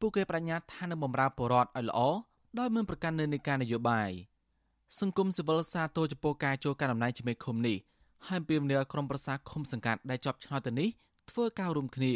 [0.00, 2.00] ពួកគេបញ្ញាថានឹងបម្រើពលរដ្ឋឲ្យល្អ
[2.58, 4.10] ដោយមិនប្រកាន់នៅនៃការនយោបាយ
[5.00, 7.76] សង្គមស៊ីវិលសាទរចំពោះការចូលកាន់តំណែងជាមេឃុំនេះ
[8.28, 10.88] ហើយពីមនាក្រុមប្រឹក្សាឃុំសង្កាត់ដែលជាប់ឆ្នោតទៅនេះ
[11.30, 12.12] ធ្វើការរួមគ្នា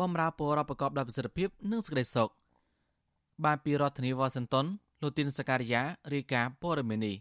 [0.00, 2.30] បម្រើពលរដ្ឋប្រកបដោយប្រសិទ្ធភាពនិងសេចក្តីសុខ
[3.44, 4.66] បានពីរដ្ឋធានីវ៉ាស៊ីនតោន
[5.02, 5.82] លោកទីនសការីយ៉ា
[6.14, 7.16] រាយការណ៍ព័ត៌មាននេះ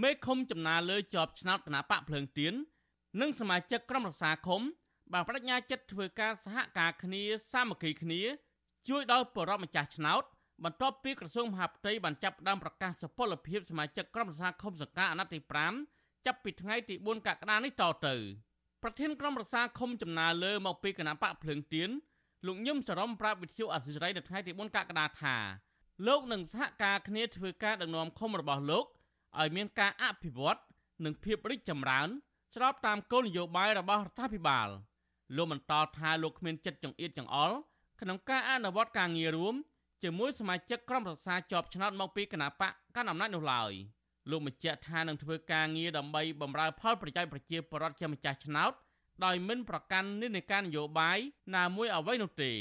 [0.00, 2.54] មេឃុំចំណាលើជាប់ឆ្នោតគណៈបកភ្លើងទៀន
[3.20, 4.60] និងសមាជិកក្រុមរក្សាឃុំ
[5.12, 8.20] បានបដិញ្ញាចិត្តធ្វើការសហការគ្នាសាមគ្គីគ្នា
[8.88, 10.22] ជួយដល់បរិបទម្ចាស់ឆ្នោត
[10.64, 15.38] បន្ទាប់ពីក្រសួងមហាផ្ទៃបានចាប់ផ្ដើមប្រកាសសុពលភាពសមាជិកក្រុមប្រឹក្សាឃុំសង្កាអាណត្តិទី
[15.84, 18.14] 5ចាប់ពីថ្ងៃទី4កក្កដានេះតទៅ
[18.82, 21.90] ប្រធានក្រុមប្រឹក្សាឃុំចំណាលើមកពីគណៈបកភ្លើងទៀន
[22.46, 25.36] លោកញឹមសរមប្រាប់វិទ្យុអសិរ័យនៅថ្ងៃទី4កក្កដាថា
[26.06, 28.84] លោកនឹងសហការគ្នាធ្វើការដឹកនាំឃុំរបស់លោក
[29.40, 30.60] ឲ្យមានការអភិវឌ្ឍ
[31.04, 32.08] និងភាពរីកចម្រើន
[32.54, 34.68] ស្របតាមគោលនយោបាយរបស់រដ្ឋាភិបាល
[35.36, 37.56] លោកបន្តថាលោកគ្មានចិត្តចង្អៀតចង្អល់
[38.00, 39.54] ក្នុងការអនុវត្តការងាររួម
[40.02, 43.72] ជាមួយសមាជិកក្រុមប្រឹក្សាជាប់ឆ្នោតមកពីគណៈបកកណ្ដាលអំណាចនោះឡើយ
[44.30, 48.72] លោកបញ្ជាក់ថានឹងធ្វើការងារដើម្បីបម្រើផលប្រយោជន៍ប្រជាពលរដ្ឋជាម្ចាស់ឆ្នោត
[49.24, 51.18] ដោយមិនប្រកាន់និន្នាការនយោបាយ
[51.56, 52.52] ណាមួយអ្វីនោះទេ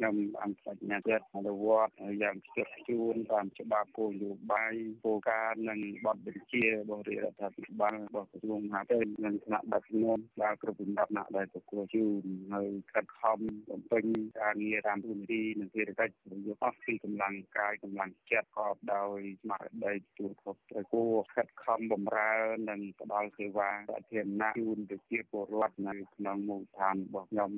[0.00, 4.72] ខ្ញុំអង្គបញ្ញាចិត្តអនុវត្តយ៉ាងខ្ជាប់ខ្ជួនតាមច្បាប់គោលនយោបាយ
[5.04, 13.38] គោលការណ៍និងបទបញ្ជារបស់រាជរដ្ឋាភិបាលរបស់ក្រសួងមហាផ្ទៃនិងថ្នាក់ដឹកនាំដល់គ្រប់លំដាប់ណាដែលប្រគល់ជូនហើយខិតខំ
[13.70, 14.04] បំពេញ
[14.40, 16.14] ការងារតាមទូនាទីនិងភារកិច្ច
[16.46, 22.32] យកអស់ពីកម្លាំងកាយកម្លាំងចិត្តកបដោយស្មារតីទទួលខុសត្រូវគួរខិតខំបំរើ
[22.70, 27.50] និងផ្ដល់សេវាសាធារណៈជូនប្រជាពលរដ្ឋនៅក្នុងមូលដ្ឋានរបស់ខ្ញុំ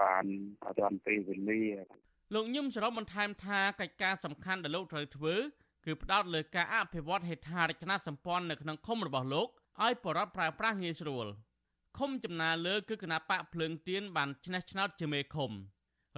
[0.00, 0.24] បាន
[0.64, 1.79] អត់ទាន់ពេលវេលា
[2.34, 5.34] លោកញឹមសរុបបន្ថែមថាកិច្ចការសំខាន់ដែលលោកត្រូវធ្វើ
[5.84, 9.48] គឺផ្ដោតលើការអភិវឌ្ឍហេដ្ឋារចនាសម្ព័ន្ធនៅក្នុងឃុំរបស់លោក
[9.84, 11.26] ឲ្យបរិបទប្រើប្រាស់ងាយស្រួល
[11.98, 15.50] ឃុំចំណាលើគឺគណៈបកភ្លើងទៀនបានឆ្នះឆ្នោតជាមេឃុំ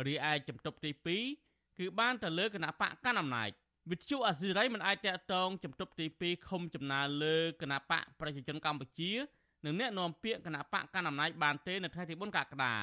[0.06, 0.90] រីឯជំទប់ទី
[1.36, 3.50] 2គឺបានទៅលើគណៈបកកណ្ដាលអំណាច
[3.90, 9.12] វិទ្យុអាស៊ីរ៉ៃមិនអាចតកតងជំទប់ទី2ខុំចំណាលើគណៈបកប្រជាជនកម្ពុជា
[9.64, 12.74] និងអ្នកនាំពាក្យគណៈបកកណ្ដាលអំណាចបានទេនៅថ្ងៃទី4កក្កដា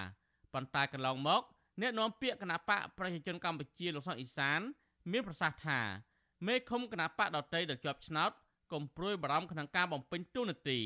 [0.54, 1.42] ប៉ុន្តែកន្លងមក
[1.82, 4.60] អ្នកនាំពាក្យគណៈបកប្រជាជនកម្ពុជាលោកសុកអ៊ីសាន
[5.12, 5.80] មានប្រសាសន៍ថា
[6.48, 8.32] មេឃុំគណៈបកដតីដែលជាប់ឆ្នោត
[8.72, 10.80] កុំព្រួយបារម្ភក្នុងការបំពេញទូនាទី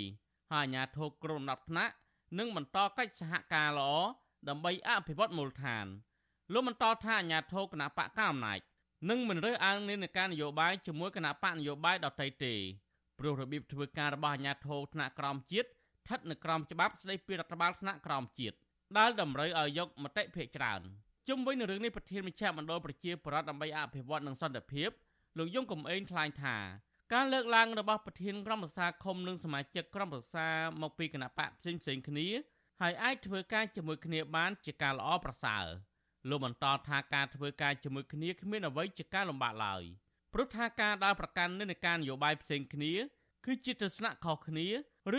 [0.51, 1.93] ហើយអាជ្ញាធរក្រុមដំណាប់ថ្នាក់
[2.39, 3.93] នឹងបន្តកិច្ចសហការល្អ
[4.49, 5.86] ដើម្បីអភិវឌ្ឍមូលដ្ឋាន
[6.53, 8.60] លោកបន្តថាអាជ្ញាធរគណៈបកកណ្ដាលអំណាច
[9.10, 12.53] នឹងមិនរើសអើងនានាការនយោបាយជាមួយគណៈបកនយោបាយដទៃទេ
[13.19, 18.58] ព្រោះរបៀបធ្វើការរបស់អាជ្ញាធរថ្នាក់ក្រោមជាតិស្ថិតនៅក្រោមច្បាប់ស្តីពីរដ្ឋបាលថ្នាក់ក្រោមជាតិ
[18.97, 20.82] ដែលតម្រូវឲ្យយកមតិភាគច្រើន
[21.27, 24.89] ជុំវិញនឹងរឿងនេះប្រធានមជ្ឈមណ្ឌលប្រជាប្រដ្ឋដើម្បីអភិវឌ្ឍនិងសន្តិភាព
[25.38, 26.58] លោកយងកំឯងថ្លែងថា
[27.13, 30.47] ការលើកឡើងរបស់ប្រធានក្រុមប្រឹក្សាឃុំនិងសមាជិកក្រុមប្រឹក្សា
[30.82, 32.27] មកពីគណៈបកផ្សេងផ្សេងគ្នា
[32.82, 35.65] ហើយអាចធ្វើការជាមួយគ្នាបានជាការល្អប្រសើរ
[36.29, 39.84] លោកបន្តថាការធ្វើការជាមួយគ្នាគ្មានអ្វីជាការលំបាកឡើយ
[40.34, 42.93] ព្រោះថាការដើរប្រកាន់និន្នាការនយោបាយផ្សេងគ្នា
[43.45, 44.67] គឺជាទស្សនៈខុសគ្នា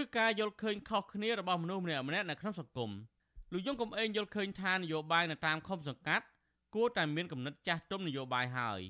[0.00, 2.90] ឬការយល់ឃើញខុសគ្នារបស់មនុស្សម្នាក់ម្នាក់នៅក្នុងសង្គម
[3.56, 6.24] លោកយងកំឯងយល់ឃើញថានយោបាយនៅតាមខុំសង្កាត់
[6.74, 8.80] គួរតែមានគំនិតចាស់ទុំនយោបាយហើយ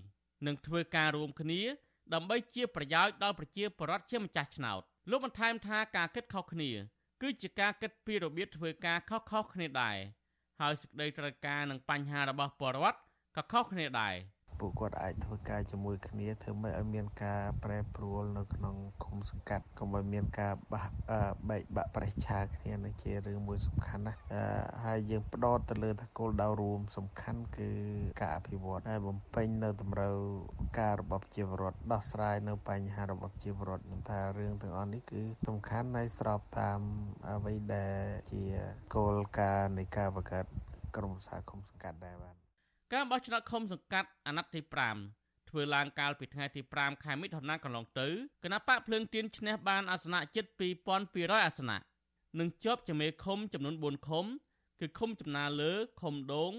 [0.47, 1.61] នឹងធ្វើការរួមគ្នា
[2.15, 6.71] ដើម្បីជាប្រយោជន៍ដល់ប្រជាពលរដ្ឋជាម្ចាស់ឆ្នោតលោកបន្ថែមថាការគិតខុសគ្នា
[7.23, 9.97] គឺជាការគិតពីរបៀបធ្វើការខុសៗគ្នាដែរ
[10.61, 12.99] ហើយសេចក្តីត្រូវការនិងបញ្ហារបស់ពលរដ្ឋ
[13.37, 14.15] ក៏ខុសគ្នាដែរ។
[14.59, 20.85] ពួកគាត់អាចធ្វើការជាមួយគ្នាធ្វើម៉េចឲ្យមានការប្រែប្រួលនៅក្នុងឃុំសង្កាត់កុំឲ្យមានការបះ
[21.49, 24.19] បែកបាក់ប្រេះឆាគ្នានឹងជារឿងមួយសំខាន់ណាស់
[24.85, 27.71] ហើយយើងផ្ដោតទៅលើថាគោលដៅរួមសំខាន់គឺ
[28.21, 30.17] ការអភិវឌ្ឍហើយបំពេញនៅតម្រូវ
[30.81, 36.81] ការរបស់ប្រជាពលរដ្ឋដោះស្រាយនៅបញ្ហារបស់ប្រជាពលរដ្ឋខ្ញុំថារឿងទាំងអស់នេះគឺសំខាន់ហើយស្របតាម
[37.31, 38.45] អ្វីដែលជា
[38.95, 40.47] គោលការណ៍នៃការបង្កើត
[40.97, 42.44] ក្រុមប្រឹក្សាឃុំសង្កាត់ដែរបាទ
[42.93, 44.61] ការបោះឆ្នោតឃុំសង្កាត់អាណត្តិទី
[45.07, 48.09] 5ធ្វើឡើងកាលពីថ្ងៃទី5ខែមិថុនាកន្លងទៅ
[48.45, 50.45] គណៈបកភ្លើងទៀនឈ្នះបានអាសនៈជិត
[50.95, 51.79] 2200អាសនៈ
[52.39, 54.25] និងជាប់ជាមេឃុំចំនួន4ឃុំ
[54.81, 56.53] គឺឃុំចំណាលើឃុំដង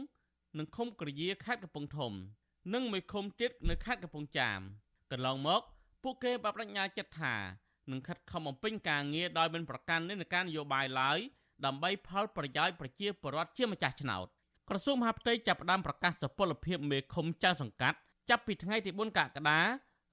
[0.57, 2.13] និងឃុំក្រយាខេត្តកំពង់ធំ
[2.73, 4.59] និងមួយឃុំទៀតនៅខេត្តកំពង់ចាម
[5.11, 5.61] កន្លងមក
[6.03, 7.35] ពួកគេបានបញ្ញាចិត្តថា
[7.91, 11.19] នឹងខិតខំបំពេញការងារដោយមិនប្រកាន់និន្នាការនយោបាយឡើយ
[11.65, 14.27] ដើម្បីផលប្រយោជន៍ប្រជាពលរដ្ឋជាម្ចាស់ឆ្នោត
[14.69, 17.97] ក្រសួងមហាផ្ទៃចាប់ផ្ដើមប្រកាសសុពលភាពមេឃុំចៅសង្កាត់
[18.29, 19.59] ចាប់ពីថ្ងៃទី4កក្កដា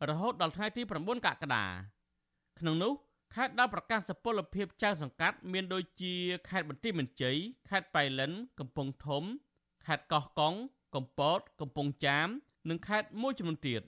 [0.09, 1.65] រហូតដល់ថ្ងៃទី9កក្កដា
[2.59, 2.93] ក្នុងនោះ
[3.35, 6.15] ខេត្តដែលប្រកាសសុពលភាពចៅសង្កាត់មានដូចជា
[6.49, 7.37] ខេត្តបន្ទាយមានជ័យ
[7.69, 9.25] ខេត្តបៃលិន កំពង់ធំ
[9.87, 10.55] ខេត្តកោះកុង
[10.95, 12.29] កំពត កំពង់ចាម
[12.69, 13.83] និងខេត្តមួយចំនួនទៀត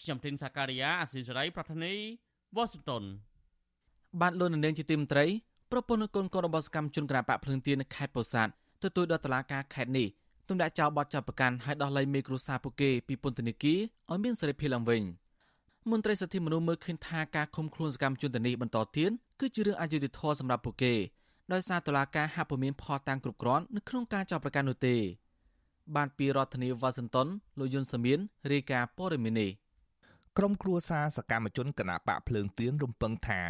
[0.00, 1.94] ខ្ញុំទីនសាការីយ៉ាអស៊ីសេរីប្រធានី
[2.56, 3.04] វ៉ាស៊ីនតោន
[4.20, 5.26] បានលោកនាងជាទីមត្រី
[5.72, 8.52] ប្រពន្ធកូនកូនរបស់សកម្មជនក្រាបៈភ្លើងទៀននៅខេត្តពោធិ៍សាត់
[8.84, 10.08] ទទូចដល់តុលាការខេត្តនេះ
[10.48, 13.78] ទម្លាក់ចោលបទចាប់ប្រកាន់ឲ្យដោះលែងមេគ្រួសារពួកគេពីពន្ធនាគារ
[14.10, 15.02] ឲ្យមានសេរីភាពឡើងវិញ
[15.90, 20.94] មន្ត្រីសិទ្ធិមនុស្សមើលឃើញថាការឃុំខ្លួនសកម្មជនទៅនេះបន្តទៀតគឺជារឿងអយុត្តិធម៌សម្រាប់ពួកគេ
[21.52, 24.96] ដោយសារតុលាការហាក់ពុំមានផតាំងគ្រប់គ្រាន់នៅក្នុងការចាប់ប្រកាន់នោះទេ
[25.96, 28.18] បានពីរដ្ឋធានីវ៉ាស៊ីនតោនលោកយុនសាមៀន
[28.52, 29.50] រាយការណ៍ព័ត៌មាននេះ
[30.38, 33.40] ក្រុមគ្រួសារសកម្មជនគណៈបកភ្លើងទៀនរំពឹងថា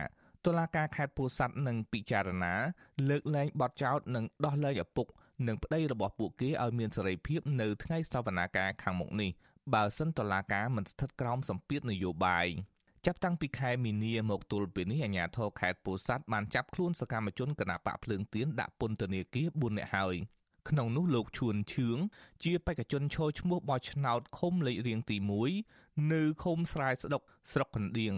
[0.44, 2.55] តុលាការខេត្តពោធិ៍សាត់នឹងពិចារណា
[3.09, 5.07] លើកលែងបទចោទនិងដោះលែងឪពុក
[5.48, 9.30] និងប្តីរបស់ពួកគេឲ្យមានសេរីភាពនៅថ្ងៃសវនាការខាងមុខនេះ
[9.74, 12.46] បើសិនតឡាការមិនស្ថិតក្រោមសម្ពាធនយោបាយ
[13.07, 20.16] ចាប់តាំងពីខែមីនាមកទល់ពេលនេះអាជ្ញាធរខេត្តពោធិ៍សាត់បានចាប់ខ្លួនសកម្មជនគណបកភ្លើងទៀនដាក់ពន្ធនាគារ4នាក់ហើយ
[20.68, 21.98] ក្នុងនោះលោកឈួនឈឿង
[22.44, 25.16] ជាបេក្ខជនឈរឈ្មោះបោះឆ្នោតឃុំលេខរៀងទី
[25.62, 28.14] 1នៅឃុំស្រែស្ដុកស្រុកកណ្ដៀង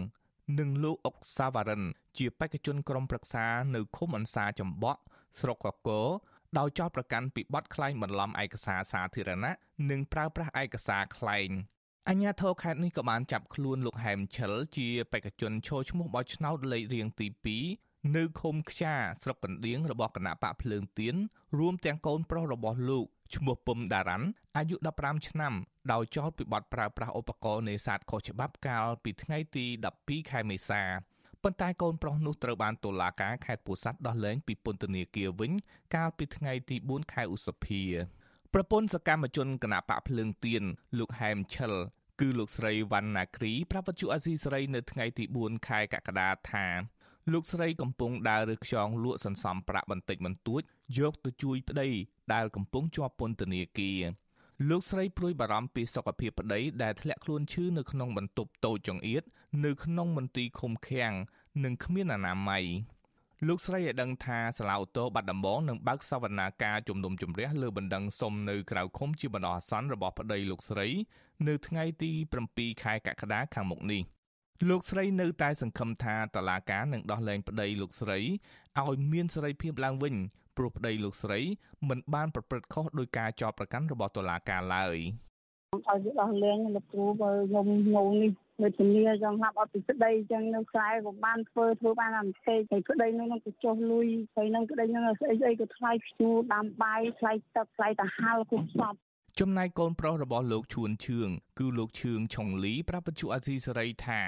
[0.59, 1.83] និងលោកអុកសាវរិន
[2.17, 5.01] ជាបេក្ខជនក្រុមប្រឹក្សានៅឃុំអន្សាចំបក់
[5.39, 5.89] ស្រុកកក
[6.57, 9.53] ដោយចោទប្រកាន់ពីបទក្លែងបន្លំឯកសារសាធារណៈ
[9.89, 11.49] និងប្រើប្រាស់ឯកសារក្លែង
[12.09, 17.27] អញ្ញាធរខេត្តនេះក៏បានចាប់ខ្លួនលោកហែមឆិលជាបេក្ខជនឈរឈ្មោះបោះឆ្នោតលេខរៀងទី
[17.71, 21.15] 2នៅឃុំខ្យាស្រុកកណ្ដៀងរបស់គណៈបកភ្លើងទៀន
[21.59, 23.05] រួមទាំងកូនប្រុសរបស់លោក
[23.35, 25.53] ឈ្មោះពឹមដារ៉ាន់អាយុ15ឆ្នាំ
[25.91, 29.65] ដោយចោទពីបទប្រើប្រាស់ឧបករណ៍នេសាទខុសច្បាប់កាលពីថ្ងៃទី
[29.97, 30.81] 12ខែមេសា
[31.47, 35.51] ប៉ុន្តែកូនប្រុសនោះត្រូវបានតុលាការខេត្តពោធិ៍សាត់ដោះលែងពីពន្ធនាគារវិញ
[35.95, 37.83] កាលពីថ្ងៃទី4ខែឧសភា
[38.53, 40.63] ប្រពន្ធសកម្មជនគណបកភ្លើងទៀន
[40.99, 41.73] លោកហែមឆិល
[42.19, 46.65] គឺលោកស្រីវណ្ណាគ្រីប្រាប់វិទ្យុអាស៊ីសេរីនៅថ្ងៃទី4ខែកក្កដាថា
[47.31, 50.61] លោកស្រីកំពុងដើររើខ្យងលក់សន្សំប្រាក់បន្តិចបន្តួច
[50.99, 51.89] យកទៅជួយប្តី
[52.33, 54.01] ដែលកំពុងជាប់ពន្ធនាគារ
[54.69, 59.23] លោកស្រីព្រួយបារម្ភពីសុខភាពប្តីដែលធ្លាក់ខ្លួនឈឺនៅក្នុងបន្ទប់តូចចង្អៀត
[59.65, 61.13] នៅក្នុងមន្ទីរឃុំឃាំង
[61.63, 62.65] និងគ្មានអនាម័យ
[63.47, 70.87] លោកស្រីឲ្យដឹងថាសាលាអូតូបាត់ដំបងនឹងបើកសវនាការជំនុំជម្រះលើបណ្ដឹងសុំនៅក្រៅឃុំជាបណ្ដោះអាសន្នរបស់ប្តីលោកស្រី
[71.47, 72.11] នៅថ្ងៃទី
[72.47, 74.01] 7ខែកក្កដាខាងមុខនេះ
[74.69, 78.19] លោកស្រីនៅតែសង្ឃឹមថាតឡាការនឹងដោះលែងប្តីលោកស្រី
[78.79, 80.15] ឲ្យមានសេរីភាពឡើងវិញ
[80.57, 81.39] ព្រោះប្តីលោកស្រី
[81.89, 84.97] មិនបានប្រព្រឹត្តខុសដោយការចោទប្រកាន់របស់តុលាការឡើយ
[85.73, 88.31] ឲ្យវាដោះលែងលោកគ្រូបើខ្ញុំងងនេះ
[88.63, 98.95] នៅជំនាចង់ហាប់អត់ពីប្តីអញ្ចឹងនៅខ្សែក៏បានធ្វើធ្វើបានតែផ្សេងហើយប្តីនឹងនឹងទៅចុះលុយហើយនឹងប្តីនឹងស្អីស្អីក៏ថ្លៃភ្ជួរដាំបាយថ្លៃទឹកថ្លៃតាហាល់គ្រប់សព
[99.39, 104.21] ចំណែកកូនប្រុសរបស់លោកឈួនឈឿងគឺលោកឈឿងឆុងលីប្រាប់បញ្ជាអាស៊ីសេរីថា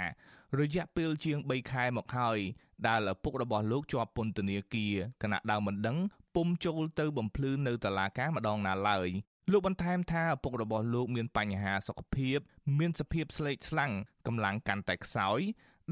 [0.60, 2.40] រយៈពេលជាង3ខែមកហើយ
[2.88, 5.98] ដែលឪពុករបស់លោកជាប់ពន្ធនាគារគណៈដើមមិនដឹង
[6.36, 9.10] ពុំចូលទៅបំភ្លឺនៅតុលាការម្ដងណាឡើយ
[9.52, 12.38] លោកបន្ថែមថាឪពុករបស់លោកមានបញ្ហាសុខភាព
[12.80, 13.92] មានសភាពស្លេកស្លាំង
[14.28, 15.40] កម្លាំងកាន់តែខ្សោយ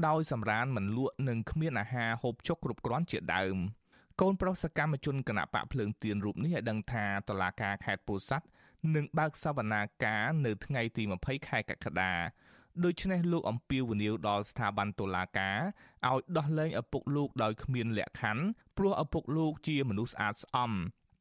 [0.06, 3.56] ដោយសម្រានមិនលក់និងគ្មានអាហារហូបចុកគ្រប់គ្រាន់ជាដើម
[4.20, 8.46] កូនប្រុសសកម្មជនគណៈបកភ្លើងទៀនរូបនេះឲ្យដឹងថាតឡាការខេត្តពោធិ៍សាត់
[8.94, 12.12] នឹងបើកសវនាការនៅថ្ងៃទី20ខែកក្កដា
[12.84, 15.58] ដូច្នេះលោកអំពីវនីវដល់ស្ថាប័នតុលាការ
[16.08, 18.44] ឲ្យដោះលែងឪពុកលោកដោយគ្មានលក្ខខណ្ឌ
[18.76, 20.72] ព្រោះឪពុកលោកជាមនុស្សស្អាតស្អំ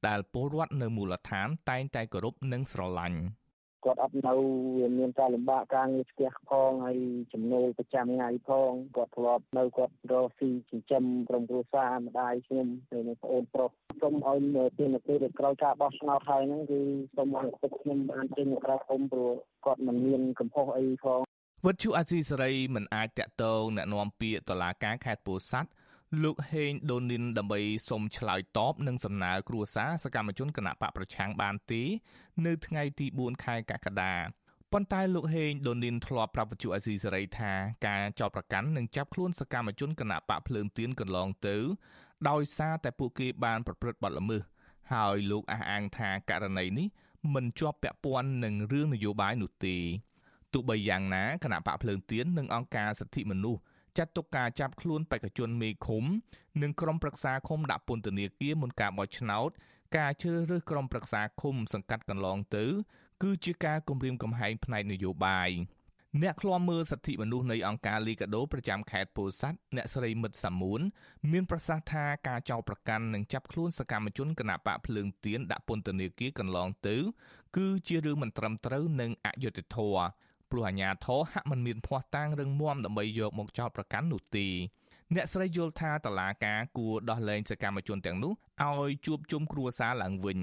[0.07, 3.19] ដែលពលរដ្ឋនៅមូលដ្ឋានតែងតែគោរពនិងស្រឡាញ់
[3.85, 4.33] គាត់អត់នៅ
[4.97, 6.97] មានការលំបាកការងារស្ទះផងហើយ
[7.33, 16.79] ចំណូលប្រចាំថ្ងៃផងគាត់ធ្លាប់នៅគាត់រកស៊ីចិញ្ចឹមក្រុមគ្រួសារម្ដាយខ្ញុំហើយនឹងប្អូនប្រុសសូមឲ្យទានពេលក្រោយការបោះឆ្នោតហើយហ្នឹងគឺ
[17.15, 19.33] សូមឲ្យគុកខ្ញុំបានចេញក្រៅគុំព្រោះ
[19.65, 21.21] គាត់មិនមានកំហុសអីផង
[21.65, 25.69] វត្តជូអាស៊ីសេរីមិនអាចតាក់ទងណែនាំពាក្យតឡាការខេត្តពោធិ៍សាត់
[26.23, 31.83] លោកហេងដូនីនដើម្បីសុំឆ្លើយតបនឹងសំណើគ្រួសារសកម្មជនគណៈបកប្រឆាំងបានទេ
[32.45, 34.13] នៅថ្ងៃទី4ខែកក្កដា
[34.71, 37.53] ប៉ុន្តែលោកហេងដូនីនធ្លាប់ប្រាប់វិទ្យុអេស៊ីសេរីថា
[37.87, 41.57] ការចោទប្រកាន់និងចាប់ខ្លួនសកម្មជនគណៈបកភ្លើងទៀនកន្លងទៅ
[42.29, 44.41] ដោយសារតែពួកគេបានប្រព្រឹត្តបទល្មើស
[44.93, 46.87] ហើយលោកអះអាងថាករណីនេះ
[47.33, 49.77] មិនជាប់ពាក់ព័ន្ធនឹងរឿងនយោបាយនោះទេ
[50.53, 53.61] ទោះបីយ៉ាងណាគណៈបកភ្លើងទៀននិងអង្គការសិទ្ធិមនុស្ស
[53.97, 56.03] ចាត់ទុកការចាប់ខ្លួនបេក្ខជនមេឃុំ
[56.61, 59.49] និងក្រុមប្រឹក្សាឃុំដាក់ពន្ធនាគារមុនការបោះឆ្នោត
[59.97, 62.65] ការជ្រើសរើសក្រុមប្រឹក្សាឃុំសង្កាត់កន្លងទៅ
[63.23, 65.51] គឺជាការគំរាមកំហែងផ្នែកនយោបាយ
[66.21, 70.81] អ្នកឃ្លាំមើលសិទ្ធិមនុស្សនៃអង្គការលីកាដូប្រចាំខេត្តពោធិ៍សាត់អ្នកស្រីមិត្តសាមួន
[71.31, 76.95] មានប្រសាសន៍ថាការចោទប្រកាន់និងចាប់ខ្លួនសកម្មជនគណបកភ្លើងទៀនដាក់ពន្ធនាគារកន្លងទៅ
[77.57, 80.05] គឺជារឿងមិនត្រឹមត្រូវនិងអយុត្តិធម៌
[80.51, 84.47] ព្រោះអាញាធរហាក់មិនមានភ័ស្តុតាងរឹងមាំដើម្បីយកមកចោទប្រកាន់នោះទេ
[85.15, 88.33] អ្នកស្រីយល់ថាតឡាការគួរដោះលែងសកម្មជនទាំងនោះ
[88.63, 90.39] ឲ្យជួបជុំគ្រួសារឡើងវិញ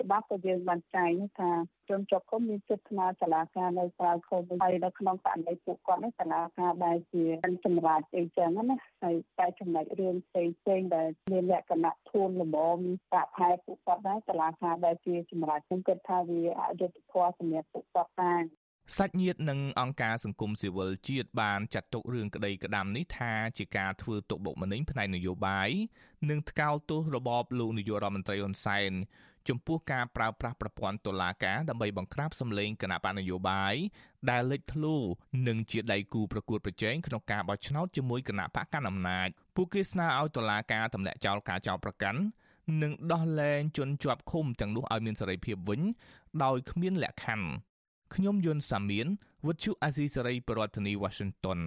[0.00, 1.50] ច្បាប់ក៏យើងបានចែងថា
[1.88, 7.24] ជនជាប់ឃុំមានសិទ្ធិស្នើតុលាការនៅក្រៅឃុំហើយនៅក្នុងករណីពួកគាត់នេះតុលាការបែរជា
[7.64, 12.78] សម្រាប់អីចឹងណាហើយតែចំណុចរឿងផ្សេងផ្សេងដែលមានលក្ខណៈធូនល្មម
[13.12, 18.42] ប្រាក់ខែពួកគាត់ដែរតុលាការបែរជាសម្រាប់ខ្ញុំគិតថាវាអយុត្តិធម៌សម្រាប់ពួកគាត់ដែរ
[18.96, 25.70] សាច់ញាតិនិងអង្គការសង្គមស៊ីវិលជាតិបានចាត់ទុករឿងក្តីក្តាំនេះថាជាការធ្វើទុកបុកម្នេញផ្នែកនយោបាយ
[26.30, 28.92] និងថ្កោលទោសរបបលោកនាយករដ្ឋមន្ត្រីហ៊ុនសែន
[29.48, 33.74] ចំពោះការប្រើប្រាស់ប្រព័ន្ធតុលាការដើម្បីបង្ក្រាបសម្លេងគណៈបកនយោបាយ
[34.30, 34.96] ដែលលេចធ្លោ
[35.48, 42.20] និងជាដៃគូប្រកួតប្រជែងក្នុងការបោះឆ្នោតជាមួយគណៈបកកណ្ដាលអំណាចពួកគេស្នើឲ្យតុលាការទម្លាក់ចោលការចោទប្រកាន់
[42.82, 45.80] និងដោះលែងជនជាប់ឃុំទាំងនោះឲ្យមានសេរីភាពវិញ
[46.44, 47.48] ដោយគ្មានលក្ខខណ្ឌ
[48.14, 49.06] ខ្ញុំយុនសាមៀន
[49.46, 51.60] វិទ្យុអាស៊ីសេរីប្រធានាធិបតី Washington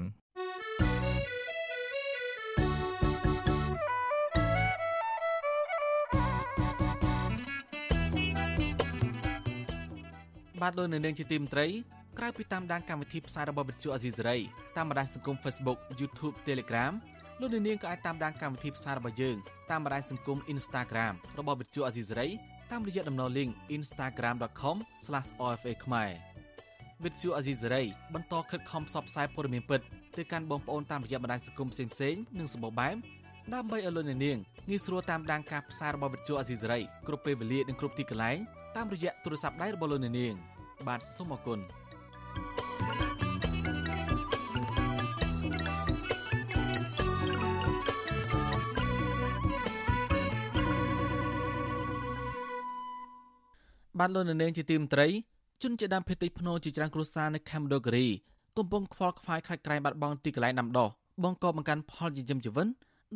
[10.62, 11.68] បាទដោយនៅនាងជាទីមត្រី
[12.18, 14.38] ក្រៅពីតាមដានកម្មវិធីផ្សាយរបស់វិទ្យុអាស៊ីសេរី
[14.78, 16.94] តាមបណ្ដាញសង្គម Facebook YouTube Telegram
[17.40, 19.38] លោកនាងក៏អាចតាមដានកម្មវិធីផ្សាយរបស់យើង
[19.72, 22.28] តាមបណ្ដាញសង្គម Instagram របស់វិទ្យុអាស៊ីសេរី
[22.72, 26.31] តាមរយៈតំណ link instagram.com/ofa ខ្មែរ
[27.04, 27.84] វិទ្យុអាស៊ីសេរី
[28.14, 29.82] បន្តខិតខំផ្សព្វផ្សាយព័ត៌មានពិត
[30.18, 32.96] ទៅកាន់បងប្អូនតាមរយៈបណ្ដាញសង្គមផ្សេងៗនិងសម្បូរបែប
[33.54, 38.38] ដើម្បីឲ្យលោកនាងងាយស្រួលតាមដានការផ្សាយរបស់វិទ្យុអាស៊ីសេរីគ្រប់ពេលវេលានិងគ្រប់ទីកន្លែង
[38.76, 40.34] តាមរយៈទូរស័ព្ទដៃរបស់លោកនាង
[40.88, 41.60] បាទសូមអរគុណ
[54.00, 55.08] បាទលោកនាងជាទីមត្រី
[55.64, 58.08] ជនជាដើមភេតិភ្នោជាច្រើនគ្រួសារនៅខេមរដូគិរី
[58.58, 60.88] កំពុងខ្វល់ខ្វាយខ្លាចក្រែងបាត់បង់ទីកន្លែងដាំដុះ
[61.24, 62.68] បង្កបង្កើនផលចិញ្ចឹមជីវិត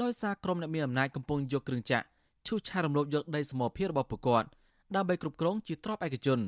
[0.01, 2.05] ដោយសារក្រុមអ្នកមានអំណាចកំពុងយកគ្រឿងចាក់
[2.47, 4.47] ឈូសឆាយរំលោភយកដីសមរភាពរបស់ពួកគាត់
[4.95, 6.39] ដើម្បីគ្រប់គ្រងជាទ្រព្យឯកជន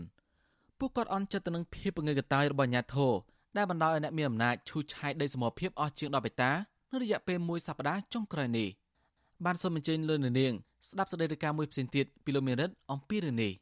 [0.79, 3.13] ពួកគាត់អន់ចិត្តទៅនឹងភាពងើយកតាយរបស់អាញាធរ
[3.57, 6.51] ដែលបណ្ដោយឲ្យអ្នកមានអំណាចឈូសឆាយដីសមរភាពអស់ជាង10ហិកតា
[6.91, 8.67] នៅរយៈពេលមួយសប្តាហ៍ចុងក្រោយនេះ
[9.45, 10.53] បានសូមអញ្ជើញលោកនាង
[10.89, 13.53] ស្ដាប់សេចក្តីរាយការណ៍មួយផ្សេងទៀតពីលោកមេរិតអំពីរឿងនេះ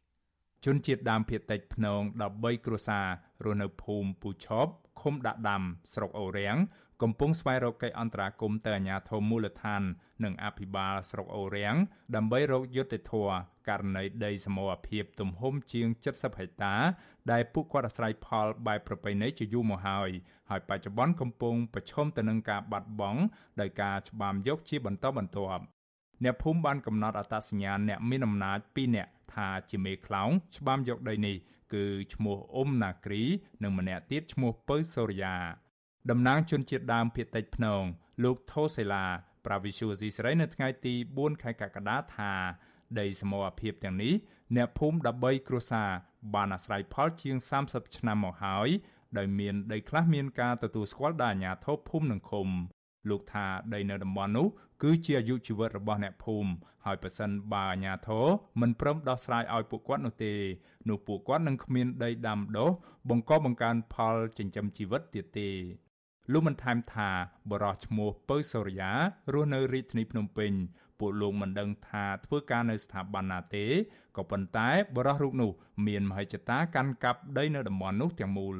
[0.65, 2.01] ជនជាតិដើមភាគតិចភ្នង
[2.33, 3.07] 13គ្រួសារ
[3.45, 5.61] រស់នៅភូមិពូឆប់ឃុំដាក់ដាំ
[5.93, 6.57] ស្រុកអូរាំង
[7.01, 9.81] កំពុងស្វែងរកកិច្ចអន្តរាគមន៍ទៅអាជ្ញាធរមូលដ្ឋាន
[10.23, 11.75] និងអភិបាលស្រុកអូរាំង
[12.15, 13.35] ដើម្បីរកយុត្តិធម៌
[13.69, 16.75] ករណីដីសមរភាពទំហំជាង70ហិកតា
[17.31, 20.09] ដែលពួកគាត់អាស្រ័យផលបែបប្រពៃណីជាយូរមកហើយ
[20.49, 23.21] ហើយបច្ចុប្បន្នកំពុងប្រឈមទៅនឹងការបាត់បង់
[23.61, 25.63] ដោយការច្បាមយកជាបន្តបន្ទាប់
[26.23, 31.37] អ្នកភូមិបានកំណត់អត្តសញ្ញាណអ្នកមានអំណាច2នាក់ ថាជាមេខ្លោងច្បាមយកដីនេះ
[31.73, 33.23] គឺឈ្មោះអ៊ុំណាគ្រី
[33.63, 35.35] និងម្នាក់ទៀតឈ្មោះពៅសូរិយា
[36.09, 37.83] តំណាងជនជាតិដើមភាគតិចភ្នង
[38.23, 39.05] លោកថូសេឡា
[39.45, 42.31] ប្រាវិសុយស៊ីស្រីនៅថ្ងៃទី4ខែកក្កដាថា
[42.99, 44.13] ដីសមរភាពទាំងនេះ
[44.55, 45.89] អ្នកភូមិ13គ្រួសារ
[46.33, 48.69] បានអាស្រ័យផលជាង30ឆ្នាំមកហើយ
[49.17, 52.47] ដោយមានដីខ្លះមានការទទួលស្គាល់ដោយអាជ្ញាធរភូមិនិងឃុំ
[53.09, 54.47] លោកថាដីនៅតំបន់នោះ
[54.83, 56.51] គឺជាអាយុជីវិតរបស់អ្នកភូមិ
[56.85, 58.25] ហើយប៉ះសិនបើអាជ្ញាធរ
[58.61, 60.33] មិនព្រមដោះស្រាយឲ្យពួកគាត់នោះទេ
[60.89, 62.69] នោះពួកគាត់នឹងគ្មានដីដាំដុះ
[63.09, 65.49] បង្កបង្កើនផលចិញ្ចឹមជីវិតទៀតទេ
[66.31, 67.09] លោកបានថែមថា
[67.51, 68.91] បរិះឈ្មោះពៅសូរិយា
[69.33, 70.51] រស់នៅរាជធានីភ្នំពេញ
[70.99, 73.65] ពួកលោកមិនដឹងថាធ្វើការនៅស្ថាប័នណាទេ
[74.17, 75.51] ក៏ប៉ុន្តែបរិះរូបនោះ
[75.87, 78.57] មានមហិច្ឆតាកាន់កាប់ដីនៅតំបន់នោះទាំងមូល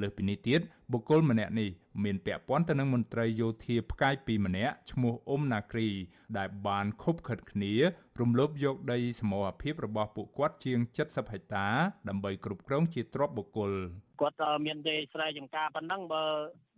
[0.00, 0.60] លើសពីនេះទៀត
[0.92, 1.70] បុគ្គលម្នាក់នេះ
[2.04, 5.88] មានពាក់ព័ន្ធទៅនឹងមន្ត្រីយោធាផ្កាយពីរម្នាក់ឈ្មោះអ៊ុំណាគ្រី
[6.38, 7.74] ដែលបានខົບខិតគ្នា
[8.20, 11.66] រំលោភយកដីសមរភាពរបស់ពួកគាត់ជាង70ហិកតា
[12.08, 13.72] ដើម្បីគ្រប់គ្រងជាទ្រព្យបុគ្គល
[14.20, 16.24] គាត់មានទេស្រែចម្ការប៉ុណ្ណឹងបើ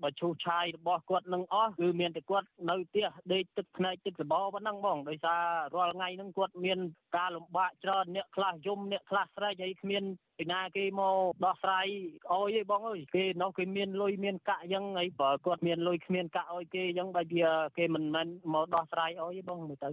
[0.02, 5.42] បើឈូសឆាយរបស់គាត់នឹងអស់គឺមានតែគាត់នៅផ្ទះដេកទឹកភ្នែកទឹកសបោប៉ុណ្ណឹងបងដោយសារ
[5.74, 6.78] រាល់ថ្ងៃហ្នឹងគាត់មាន
[7.16, 10.02] ការលំបាកច្រើនអ្នកខ្លះយំអ្នកខ្លះស្រែកហើយគ្មាន
[10.38, 11.86] ពីណាគេមកដោះស្រាយ
[12.32, 19.90] អោយទេបងអើយគេនោះគេមានលុយមានកាក់អញ្ចឹងហើយបើគាត់មានលុយគ្មានកាក់អោយគេអញ្ចឹងបើវាគេមិនមែនមកដោះស្រាយអោយទេបងមើលទៅ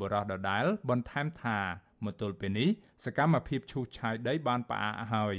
[0.00, 1.58] បរោះដដែលបន្ថែមថា
[2.04, 2.68] មកទល់ពេលនេះ
[3.04, 5.36] សកម្មភាពឈូសឆាយដីបានផ្អាកហើយ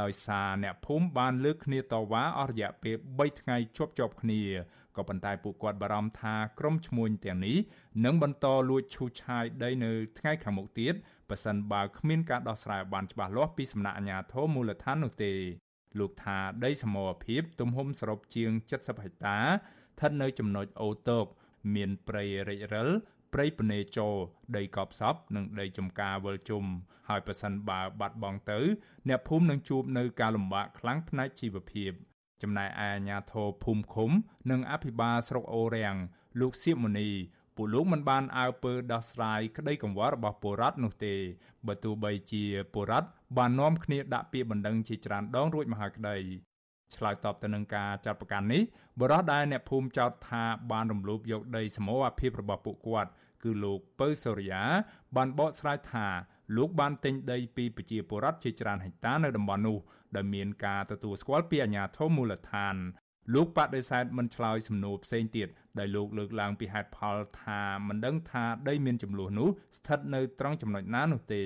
[0.00, 4.42] ដោយសារអ្នកភូមិបានលើកគ្នាតវ៉ាអស់រយៈពេល3ថ្ងៃជាប់ជាប់គ្នា
[4.96, 7.56] ក៏ប៉ុន្តែពួកគាត់បារម្ភថាក្រុមឈ្មួញទាំងនេះ
[8.04, 10.94] នឹងបន្តលួចឈូសឆាយដីនៅថ្ងៃខាងមុខទៀត
[11.30, 15.32] ប៉ះសិនបើគ្មានការដោះស្រាយបានច្បាស់លាស់ពីសំណាក់អាជ្ញាធរមូលដ្ឋាននោះទេ
[15.98, 21.26] លោកថាដីសមរភាពទំហំសរុបជាង70ហិកតាស្ថិតនៅចំណុចអូតូក
[21.74, 22.88] មានព្រៃរិចរិល
[23.34, 24.08] ព្រៃពនេចោ
[24.56, 26.64] ដីកប់សពនិងដីចំការវិលជុំ
[27.08, 28.60] ហើយប្រសិនបើបាត់បង់ទៅ
[29.08, 31.90] អ្នកភូមិនឹងជួបនៅការលំបាកខ្លាំងផ្នែកជីវភាព
[32.42, 34.10] ចំណែកឯអាជ្ញាធរភូមិឃុំ
[34.50, 35.96] និងអភិបាលស្រុកអូរាំង
[36.40, 37.10] លោកសៀមមុនី
[37.56, 41.14] ពលលោកមិនបានអើពើដោះស្រាយក្តីកង្វល់របស់ពលរដ្ឋនោះទេ
[41.66, 43.08] បើទោះបីជាពលរដ្ឋ
[43.38, 46.16] បាននាំគ្នាដាក់ពាក្យបណ្ដឹងជាច្រើនដងរួចមកហើយក្តី
[46.96, 48.62] ឆ្លើយតបទៅនឹងការចាត់ប្រកាន់នេះ
[49.00, 53.10] បរិះដែលអ្នកភូមិចោទថាបានរំលោភយកដីសមរភាពរបស់ពួកគាត់
[53.44, 54.62] គឺលោកពៅសូរិយា
[55.16, 56.06] បានបកស្រាយថា
[56.56, 59.78] លោកបានទិញដីពីប្រជាពលរដ្ឋជាច្រើនហិកតានៅតំបន់នោះ
[60.16, 62.76] ដែលមានការទទួលស្គាល់ពីអាជ្ញាធរមូលដ្ឋាន
[63.34, 71.42] លោកបដិសេធមិនឆ្លើយសំណួរផ្សេងទៀតដែលលោកលើកឡើងពីហេតុផលថាមិនដឹងថាដីមានចំនួននោះស្ថិតនៅត្រង់ចំណុចណានោះទេ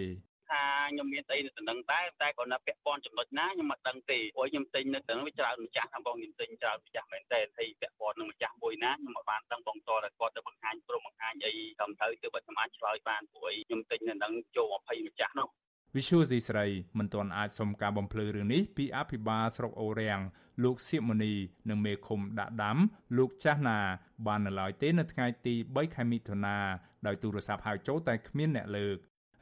[0.92, 15.48] ខ្ញុំមានអីនៅតំណឹងដែរតែគាត់នៅពាក់ព័ន្ធចំណុចណាខ្ញុំមិនដឹងទេព្រោះខ្ញុំទិញនៅទាំងវាច្រើនម្ចាស់ខាងបងខ្ញុំទិញច្រើនម្ចាស់មែនតើហើយពាក់ព័ន្ធនឹងម្ចាស់មួយណាខ្ញុំមិនបានដឹងបងតតែគាត់ទៅបង្ហាញព្រមបង្ហាញអីតាមទៅទើបខ្ញុំអាចឆ្លើយបានព្រោះខ្ញុំទិញនៅនឹងចូល20ម្ចាស់នោះ
[15.96, 16.66] វិសុយស៊ីស្រី
[16.98, 20.20] មិនទាន់អាចសុំការបំភ្លឺរឿងនេះពីអភិបាលស្រុកអូរាំង
[20.64, 21.34] លោកសៀមមនី
[21.68, 22.78] និងមេឃុំដាក់ដាំ
[23.18, 23.78] លោកចាស់ណា
[24.26, 26.58] បាននៅឡើយទេនៅថ្ងៃទី3ខែមិថុនា
[27.06, 28.98] ដោយទូរស័ព្ទហៅចូលតែគ្មានអ្នកលើក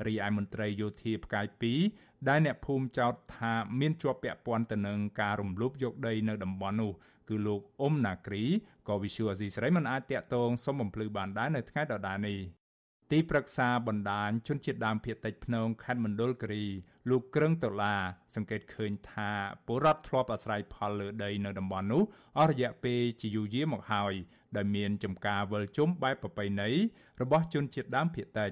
[0.06, 1.46] រីឯមន្ត្រីយោធាផ្កាយ
[1.88, 6.92] 2ដែលអ្នកភូមិចោទថាមានជាប់ពាក់ព័ន្ធទៅនឹងការរំលោភយកដីនៅតំបន់នោះ
[7.28, 8.42] គឺលោកអ៊ុំណាគ្រី
[8.88, 12.40] ក៏វិសុយអាស៊ីសេរីមិនអាចតាក់ទងសុំបំភ្លឺបានដែរនៅថ្ងៃដដែលនេះ
[13.12, 16.64] ទីប្រឹក្សាបណ្ដាញជនជាតិដើមភាគតិចភ្នងខេត្តមណ្ឌលគិរី
[17.10, 18.00] លោកក្រឹងដុល្លារ
[18.34, 19.30] សង្កេតឃើញថា
[19.66, 22.02] ពលរដ្ឋធ្លាប់អាស្រ័យផលលើដីនៅតំបន់នោះ
[22.38, 24.14] អស់រយៈពេលជាយូរយារមកហើយ
[24.56, 26.70] ដែលមានចំការវិលជុំបែបប្រពៃណី
[27.22, 28.50] របស់ជនជាតិដើមភាគតិច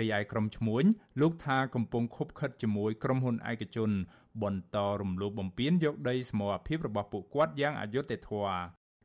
[0.00, 0.84] រីឯក្រុមឈ្មួញ
[1.20, 3.90] លោកថាកំពុងខុបខិតជាមួយក្រុមហ៊ុនឯកជន
[4.42, 8.58] បន្តរំលោភបំពានយកដីសមរភាពរបស់ពួកគាត់យ៉ាងអយុត្តិធម៌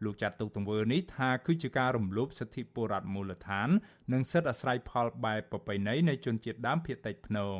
[0.04, 3.70] លោកចាត់ទុកទង្វើនេះថាគឺជាការរំលោភសិទ្ធិពលរដ្ឋមូលដ្ឋាន
[4.14, 7.60] និងសិទ្ធិអាស្រ័យផលបែបប្រពៃណីនៃជនជាតិដើមភាគតិចភ្នង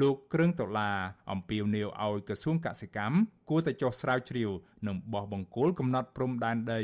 [0.00, 0.98] លោកគ្រឿងដុល្លារ
[1.32, 3.16] អំពាវនាវឲ្យក្រសួងកសិកម្ម
[3.50, 4.50] គួរតែចុះស្រាវជ្រាវ
[4.86, 6.82] និងបោះបង្គោលកំណត់ព្រំដែនដី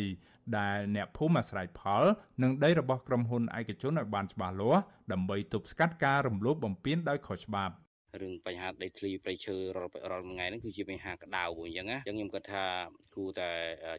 [0.59, 2.05] ដែលអ្នកភូមិអាស្រ័យផល
[2.43, 4.83] និងដីរបស់ក្រុមហ៊ុនឯកជនឲ្យបានច្បាស់លាស់
[5.13, 7.75] ដើម្បីទប់ស្កាត់ការរំលោភបំពានដោយខុសច្បាប់
[8.23, 12.65] រឿងបញ្ហាដីធ្លីព្រៃឈើរាល់រាល់ថ្ងៃហ្នឹងគឺជាបញ្ហាក្តៅអញ្ចឹងណាអញ្ចឹងខ្ញុំគិតថា
[13.15, 13.51] គួរតែ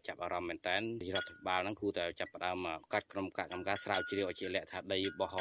[0.08, 0.76] ចាប់អារម្មណ៍មែនតើ
[1.16, 2.58] រដ្ឋបាលហ្នឹងគួរតែចាប់ផ្ដើម
[2.94, 5.36] កាត់ក្រុមការកម្មការស្រាវជ្រាវឲ្យជាលក្ខថាដីរបស់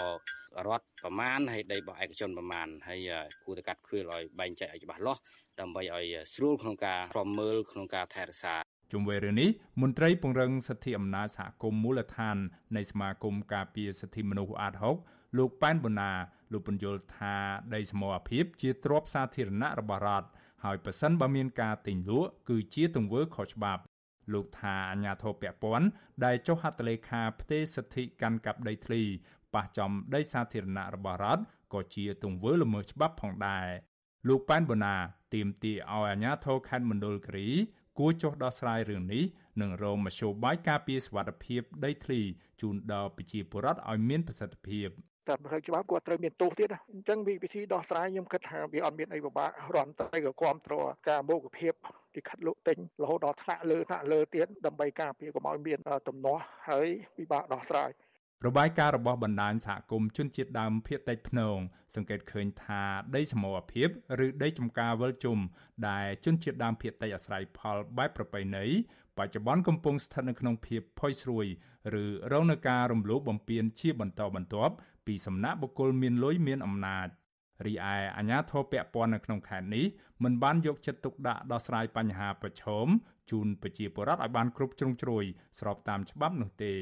[0.66, 3.00] រដ្ឋប្រមាណហើយដីរបស់ឯកជនប្រមាណហើយ
[3.44, 5.20] គួរតែកាត់ខ្វៀលឲ្យបែងចែកឲ្យច្បាស់លាស់
[5.60, 8.54] ដើម្បីឲ្យស្រួលក្នុងការប្រមមើលក្នុងការថែរក្សា
[8.92, 9.50] ជុំវិញរឿងនេះ
[9.82, 12.36] មន្ត្រីពង្រឹងសិទ្ធិអំណាចសហគមន៍មូលដ្ឋាន
[12.76, 14.74] នៃសមាគមការពារសិទ្ធិមនុស្សអាត
[15.04, 16.10] 6លោកប៉ែនបូណា
[16.52, 17.34] លោកបញ្យល់ថា
[17.74, 20.28] ដីសមរភាពជាទ្រព្យសាធារណៈរបស់រដ្ឋ
[20.64, 23.82] ហើយប៉ះសិនបើមានការទិញលក់គឺជាទង្វើខុសច្បាប់
[24.32, 25.86] លោកថាអាញាធរពពាន់
[26.24, 29.02] ដែលចុះហត្ថលេខាផ្ទេរសិទ្ធិកាន់កាប់ដីធ្លី
[29.54, 31.42] ប៉ះចំដីសាធារណៈរបស់រដ្ឋ
[31.74, 33.66] ក៏ជាទង្វើល្មើសច្បាប់ផងដែរ
[34.28, 34.94] លោកប៉ែនបូណា
[35.34, 37.48] ទាមទារឲ្យអាជ្ញាធរខេត្តមណ្ឌលគិរី
[37.98, 39.24] គួរចុះដោះស្រាយរឿងនេះ
[39.62, 42.20] និងរមមធ្យោបាយការពារសុវត្ថិភាពដីធ្លី
[42.60, 44.88] ជូនដល់ប្រជាពលរដ្ឋឲ្យមានប្រសិទ្ធភាព
[45.28, 51.74] តាមផ្លូវច្បាប់គាត់ត្រូវមានទោសទៀតអញ្ចឹងវិធីដោះស្រាយខ្ញុំគិតថាវាអត់មានអីពិបាករដ្ឋតែក៏គ្រប់គ្រងការមោគភាព
[52.14, 55.78] ទីខិតលក់ទិញរហូតដល់ថ្នាក់លើថ្នាក់លើទៀតដើម្បីការពារកុំឲ្យមាន
[56.08, 57.90] ទំនាស់ហើយពិបាកដោះស្រាយ
[58.44, 61.56] របាយការណ៍របស់បណ្ដាញសហគមន៍ជនជាតិដើមភាគតិចភ្នង
[61.94, 62.82] សង្កេតឃើញថា
[63.16, 63.88] ដីសមរភាព
[64.24, 65.38] ឬដីចំការវិលជុំ
[65.88, 68.64] ដែលជនជាតិដើមភាគតិចអាស្រ័យផលបែបប្រពៃណី
[69.18, 71.46] បច្ចុប្បន្នកំពុងស្ថិតនៅក្នុងភាពផុយស្រួយ
[72.02, 74.74] ឬរងនឹងការរំលោភបំពានជាបន្តបន្ទាប់
[75.06, 77.08] ពីសំណាក់បុគ្គលមានលុយមានអំណាច
[77.66, 77.78] រីឯ
[78.16, 79.86] អាជ្ញាធរពាក់ព័ន្ធនៅក្នុងខេត្តនេះ
[80.24, 82.86] មិនបានយកចិត្តទុកដាក់ដោះស្រាយបញ្ហាប្រឈម
[83.30, 85.24] ជូនប្រជាពលរដ្ឋឲ្យបានគ្រប់ជ្រុងជ្រោយ
[85.58, 86.74] ស្របតាមច្បាប់នោះទេ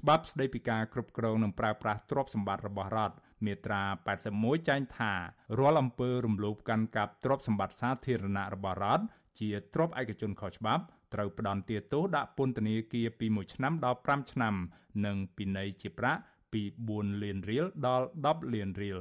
[0.00, 3.82] ច្បាប់ស្តីពីការគ្រប់គ្រងនិងប្រើប្រាស់ទ្រព្យសម្បត្តិរបស់រដ្ឋមាត្រា
[4.26, 5.12] 81ចែងថា
[5.58, 9.04] រាល់អំពើរំលោភកាន់កាប់ទ្រព្យសម្បត្តិសាធារណៈរបស់រដ្ឋ
[9.40, 10.84] ជាទ្រព្យឯកជនខុសច្បាប់
[11.14, 14.54] ត្រូវផ្ដន្ទាទោសដាក់ពន្ធនាគារពី1ឆ្នាំដល់5ឆ្នាំ
[15.06, 16.20] និងពិន័យជាប្រាក់
[16.52, 19.00] ពី4លានរៀលដល់10លានរៀល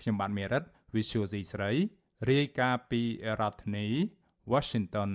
[0.00, 0.62] ខ្ញុំបាទមេរិត
[0.94, 1.70] Visual C ស្រី
[2.30, 3.02] រាយការណ៍ពី
[3.40, 3.86] រដ្ឋធានី
[4.52, 5.10] Washington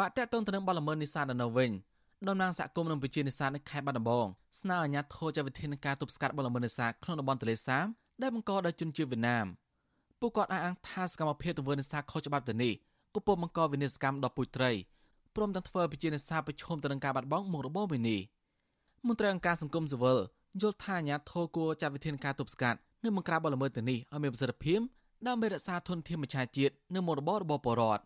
[0.00, 1.70] បាក់តេតងទៅនឹងបលល្មើសនេសាទនៅវិញ
[2.28, 4.26] តំណាងសហគមន៍និងប្រជានេសាទនៅខេត្តបាត់ដំបង
[4.60, 7.84] ស្នើអាជ្ញាធរចាត់វិធានការទប់ស្កាត់បលល្មើសនេសាទក្នុងតំបន់ទន្លេសាប
[8.22, 9.46] ដែលបង្កដោយជនជាតិវៀតណាម
[10.20, 12.72] ពួកគាត់អះអាងថាសកម្មភាពទង្វើនេសាទខុសច្បាប់ទៅនេះ
[13.14, 14.70] គពុំបង្កវិនិច្ឆ័យកម្មដល់ពូជត្រី
[15.36, 18.20] ព្រមទាំងធ្វើប្រជានេសាទប្រឈមទៅនឹងការបាត់បង់មុខរបរមួយនេះ
[19.06, 20.18] មន្ត្រីអង្គការសង្គមស៊ីវិល
[20.60, 24.80] យល់ថាអាញាធរគួរចាត់វិធានការទប់ស្កាត់និងបង្ក្រាបបទល្មើសទៅនេះឲ្យមានប្រសិទ្ធភាព
[25.26, 28.02] ដើម្បីរក្សាធនធានមច្ឆជាតិនិងមុខរបររបស់ប្រជាពលរដ្ឋ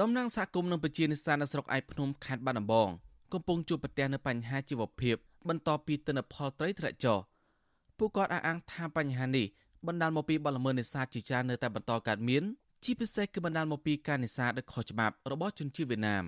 [0.00, 2.88] តំណាងសហគមន៍និងប្រជានេសាទនៅស្រុកឯកភ្នំខេត្តបាត់ដំបង
[3.32, 5.16] កំពុងជួបប្រទះនូវបញ្ហាជីវភាព
[5.48, 7.18] បន្ទាប់ពីទិន្នផលត្រីធ្លាក់ចុះ
[7.98, 9.46] ពួកគាត់អះអាងថាបញ្ហានេះ
[9.86, 12.42] បណ្ដាលមកពីបទល្មើសនេសាទជាច្រើននៅតែបន្តកើតមាន
[12.84, 16.24] ជាពិសេសគឺបណ្ដាលមកពីការនេសាទដោយខុសច្បាប់របស់ជនជាតិវៀតណាម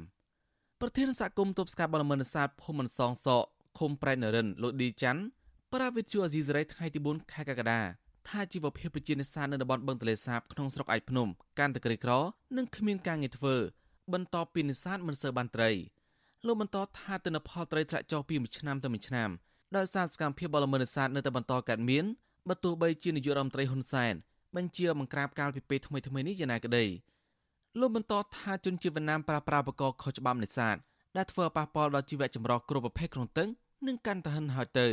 [0.81, 3.45] ប្រធានសហគមន៍ទប់ស្កាត់បទល្មើសនេសាទភូមិមិនសងសក
[3.79, 5.23] ឃុំប្រៃនរិនលោកឌីច័ន្ទ
[5.73, 7.81] ប្រាវិទ្យាអាស៊ីសេរីថ្ងៃទី4ខែកក្កដា
[8.29, 11.29] ថាជីវភាពប្រជានេសាទនៅតំបន់បឹងទន្លេសាបក្នុងស្រុកឯកភ្នំ
[11.59, 12.13] កាន់តែក្រីក្រ
[12.57, 13.57] និងគ្មានការងារធ្វើ
[14.13, 15.71] បន្ទាប់ពីនេសាទមិនសូវបានត្រី
[16.47, 19.29] លោកបន្តថាទិន្នផលត្រីធ្លាក់ចុះពីមួយឆ្នាំទៅមួយឆ្នាំ
[19.77, 22.05] ដោយសារសកម្មភាពបលល្មើសនេសាទនៅតែបន្តកើតមាន
[22.49, 24.15] បើទោះបីជានាយករដ្ឋមន្ត្រីហ៊ុនសែន
[24.57, 26.85] បញ្ជាបង្ក្រាបកាលពីពេលថ្មីៗនេះយ៉ាងណាក្តី
[27.81, 30.77] លោកបន្តថាជនជាតិវៀតណាមប្រើប្រាស់បកខុសច្បាប់នេសាទ
[31.17, 33.49] ដែលធ្វើប៉ះពាល់ដល់ជីវៈចម្រុះគ្រប់ប្រភេទក្នុងទឹក
[33.87, 34.89] និងកាន់តែហិនហោចទៅ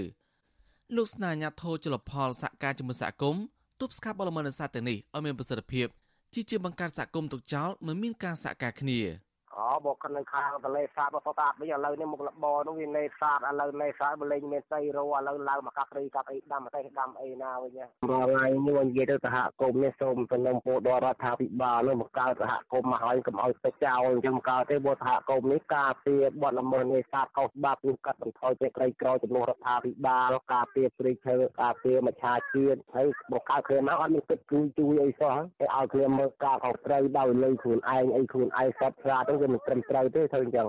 [0.95, 3.43] លោកស្នើអាញាធរជលផលសហការជាមួយសហគមន៍
[3.81, 5.87] ទប់ស្កាត់បលល្មើសនេសាទទាំងនេះឲ្យមានប្រសិទ្ធភាព
[6.33, 9.01] ជាជាបង្កើតសហគមន៍ទុកចោលមិនមានការសហការគ្នា។
[9.57, 40.67] អូមកនៅខាងទលេសាបបតាវិញឥឡូវនេះមុខលបនោះវានេសាទឥឡូវនេសាទបលេងមានស្អីរោឥឡូវឡើងមកកាប់ព្រៃកាប់អីដាំអីដាំអីណាវិញរាល់ថ្ងៃនេះនិយាយទៅសហគមន៍នេះសូមសំណូមពរដល់រដ្ឋាភិបាលនោះមកកើតសហគមន៍មកហើយកុំឲ្យស្ទេចចោលអញ្ចឹងកើតទេបើសហគមន៍នេះការពារបទល្មើសនេសាទខុសច្បាប់នឹងកាត់បន្ថយពេលក្រីក្រចំនួនរដ្ឋាភិបាលការពារព្រៃឈើការពារមច្ឆាជាតិហើយបើកើតគ្នាមកអត់មានគិតជួយជួយអីសោះតែឲ្យគ្នាមើលការខុសត្រូវដោយលុយខ្លួនឯងអីខ្លួនឯងសត្វស្រាទៅវាមិនត្រឹមត្រូវទេធ្វើអញ្ចឹង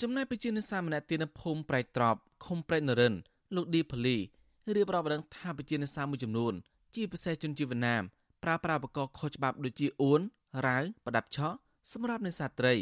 [0.00, 3.14] ចំណែកប្រជានេសាទម្នាក់ទៀតនៅភូមិប្រៃត្រប់ឃុំប្រៃនរិន
[3.54, 4.16] លោកឌីផលី
[4.76, 6.52] រៀបរាប់ដឹងថាប្រជានេសាទមួយចំនួន
[6.94, 8.02] ជាពិសេសជនជាតិវៀតណាម
[8.44, 10.20] ប្រើប្រាស់បកកខុសច្បាប់ដូចជាអួន
[10.66, 11.56] រាវប្រដាប់ឆក់
[11.92, 12.74] សម្រាប់នេសាទត្រី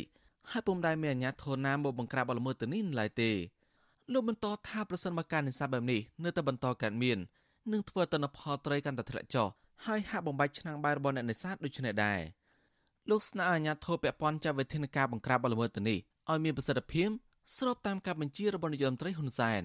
[0.50, 3.30] ហើយពុំដែលមានអាជ្ញាធរណាមកបង្ក្រាបបទល្មើសទៅនេះឡើយទេ
[4.12, 7.18] លោកបន្តថាប្រសិនបើការនេសាទបែបនេះនៅតែបន្តកើតមាន
[7.72, 9.48] នឹងធ្វើទិន្នផលត្រីកាន់តែធ្លាក់ចុះ
[9.86, 12.20] ហើយហាក់បំបាច់ឆ្នាំងបាយរបស់អ្នកនេសាទដូចនេះដែរ
[13.10, 15.98] លោកស្នើអាជ្ញាធរពាក់ព័ន្ធចាត់វិធានការបង្ក្រាបបទល្មើសទៅនេះ
[16.30, 17.08] ឲ្យមានប្រសិទ្ធភាព
[17.56, 19.62] ស្របតាមការបញ្ជារបស់នាយករដ្ឋមន្ត្រីហ៊ុនសែន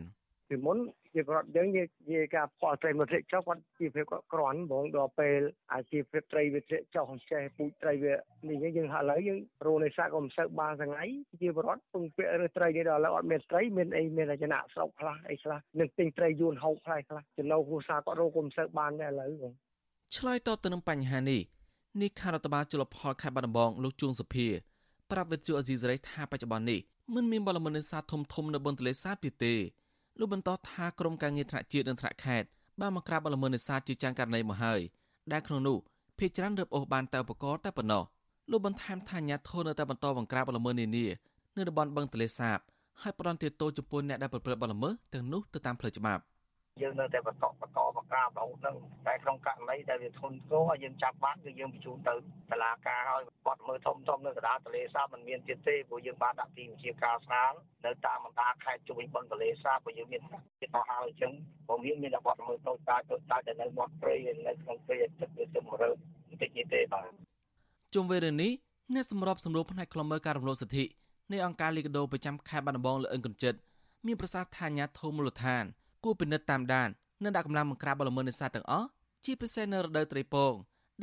[0.49, 0.77] ពីមុន
[1.15, 1.83] ជាគាត់យើងនិ
[2.13, 5.39] យាយការផលត្រីមួយធ្លាក់ចុះគាត់ជីវភាពគាត់ក្រាន់បងដល់ពេល
[5.73, 8.13] អាជីវភាពត្រីវាធ្លាក់ចុះចេះពូជត្រីវា
[8.49, 11.03] នេះយើងឥឡូវយើងរោនេសាក៏មិនសូវបានសងៃ
[11.41, 19.53] ជាបរដ្ឋពឹងពាក់រើត្រីនេះដល់ឥឡូវអត់មានត្រីមានអីមានអាចំណាក់ស្រុកខ្លះអីខ្លះនឹងទិញត្រីយួនហូបខ្លះខ្លះចំណូលគ្រួសារគាត់រោក៏មិនសូវបានដែរឥឡូវបង
[20.17, 21.41] ឆ្លើយតបទៅនឹងបញ្ហានេះ
[22.01, 24.47] នេះខារដ្ឋបាលជលផលខេត្តបាត់ដំបងលោកជួងសុភា
[25.11, 26.79] ប្រាប់វិទ្យុអេស៊ីសរ៉ៃថាបច្ចុប្បន្ននេះ
[27.15, 29.53] មិនមានបលល្មើសនេសាទធំធំនៅបឹងទន្លេសាបទៀតទេ
[30.19, 32.47] លោកបន្តថាក្រមការងារថ្នាក់ជាតិនិងថ្នាក់ខេត្ត
[32.81, 34.81] បានមកក្រាបបលល្មើសនេសាទជាច្រើនករណីមកហើយ
[35.31, 35.77] ដែលក្នុងនោះ
[36.17, 38.03] ភ ieck ច្រើនរឹបអូសបានតែឧបករណ៍តែប៉ុណ្ណោះ
[38.51, 41.05] លោកបន្ថែមថាអាញាធននៅតែបន្តបង្ក្រាបបលល្មើសនានា
[41.57, 42.59] នៅតំបន់បឹងទន្លេសាប
[43.01, 46.23] ហើយផ្ដន់ទាទោចំពោះអ្នកដែលប្រព្រឹត្តបទល្មើសទាំងនោះទៅតាមផ្លូវច្បាប់
[46.81, 48.75] យើងនៅតែបន្តបន្តបង្ក្រាបរហូតនឹង
[49.07, 52.13] តែក្នុងករណីដែលវាធន់ធ្ងរហើយយើងចាប់បានគឺយើងបញ្ជូនទៅ
[52.51, 57.53] តុលាការហើយបាត់មើលធំធំនៅកណ្ដាលទន្លេសាបមិនមានទៀតទេព្រោះយើងបានដាក់ទីបញ្ជាការស្រាល
[57.85, 60.21] នៅតាមបណ្ដាខេត្តជុំវិញបឹងទន្លេសាបព្រោះយើងមាន
[60.59, 61.31] ទៀតទៅហើយអញ្ចឹង
[61.67, 64.15] ព្រោះមានមានតែបាត់មើលតូចតាចតូចតាចតែនៅមាត់ព្រៃ
[64.47, 65.89] នៅក្នុងព្រៃទឹកវាទៅមរើ
[66.29, 67.09] បន្តិចនេះទេបាទ
[67.93, 68.51] ជុំវិញរឿងនេះ
[68.93, 70.83] អ្នកសម្របសម្រួលផ្នែកខ្លមើការរំលោភសិទ្ធិ
[71.31, 73.53] នៃអង្គការលីកាដូប្រចាំខេត្តបាត់ដំបងលើអិនកញ្ចិត
[74.05, 75.65] មានប្រសាសន៍ថាអាញាធមូលដ្ឋាន
[76.03, 76.89] គួរពិនិត្យតាមដាន
[77.23, 78.87] និងដាក់កម្លាំងបង្ក្រាបបលល្មើសនេសាទទាំងអស់
[79.25, 80.53] ជាពិសេសនៅរដូវត្រីពង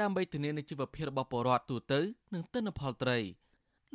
[0.01, 2.01] ដើម្បីធានានូវជីវភាពរបស់ពលរដ្ឋទូទៅ
[2.35, 3.19] និងទិន្នផលត្រី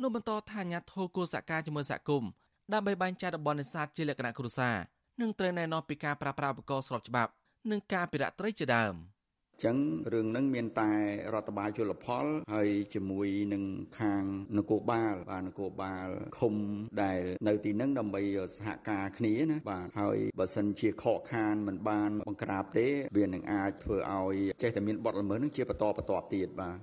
[0.00, 2.30] លោកបន្តថាអាញាធរគួរសហការជាមួយសហគមន៍
[2.72, 4.76] ដើម្បីបែងចែកតំបន់នេសាទជាលក្ខណៈគ្រួសារ
[5.20, 7.30] និងត្រូវណែនាំពីការប្រើប្រាស់ឧបករណ៍ស្របច្បាប់
[7.70, 8.94] និងការអភិរក្សត្រីជាដើម។
[9.64, 9.76] ចឹង
[10.12, 10.90] រឿងហ្នឹងមានតែ
[11.34, 13.62] រដ្ឋបាលជលផលហើយជាមួយនឹង
[14.00, 14.22] ខាង
[14.58, 16.54] នគរបាលបាទនគរបាលឃុំ
[17.02, 18.22] ដែលនៅទីហ្នឹងដើម្បី
[18.56, 22.86] សហការគ្នាណាបាទហើយបើសិនជាខកខានមិនបានបង្ក្រាបទេ
[23.16, 26.76] វានឹងអាចធ្វើឲ្យចេះតែមានបទល្មើសនឹងជាបន្តបន្ទាប់ទៀតបាទ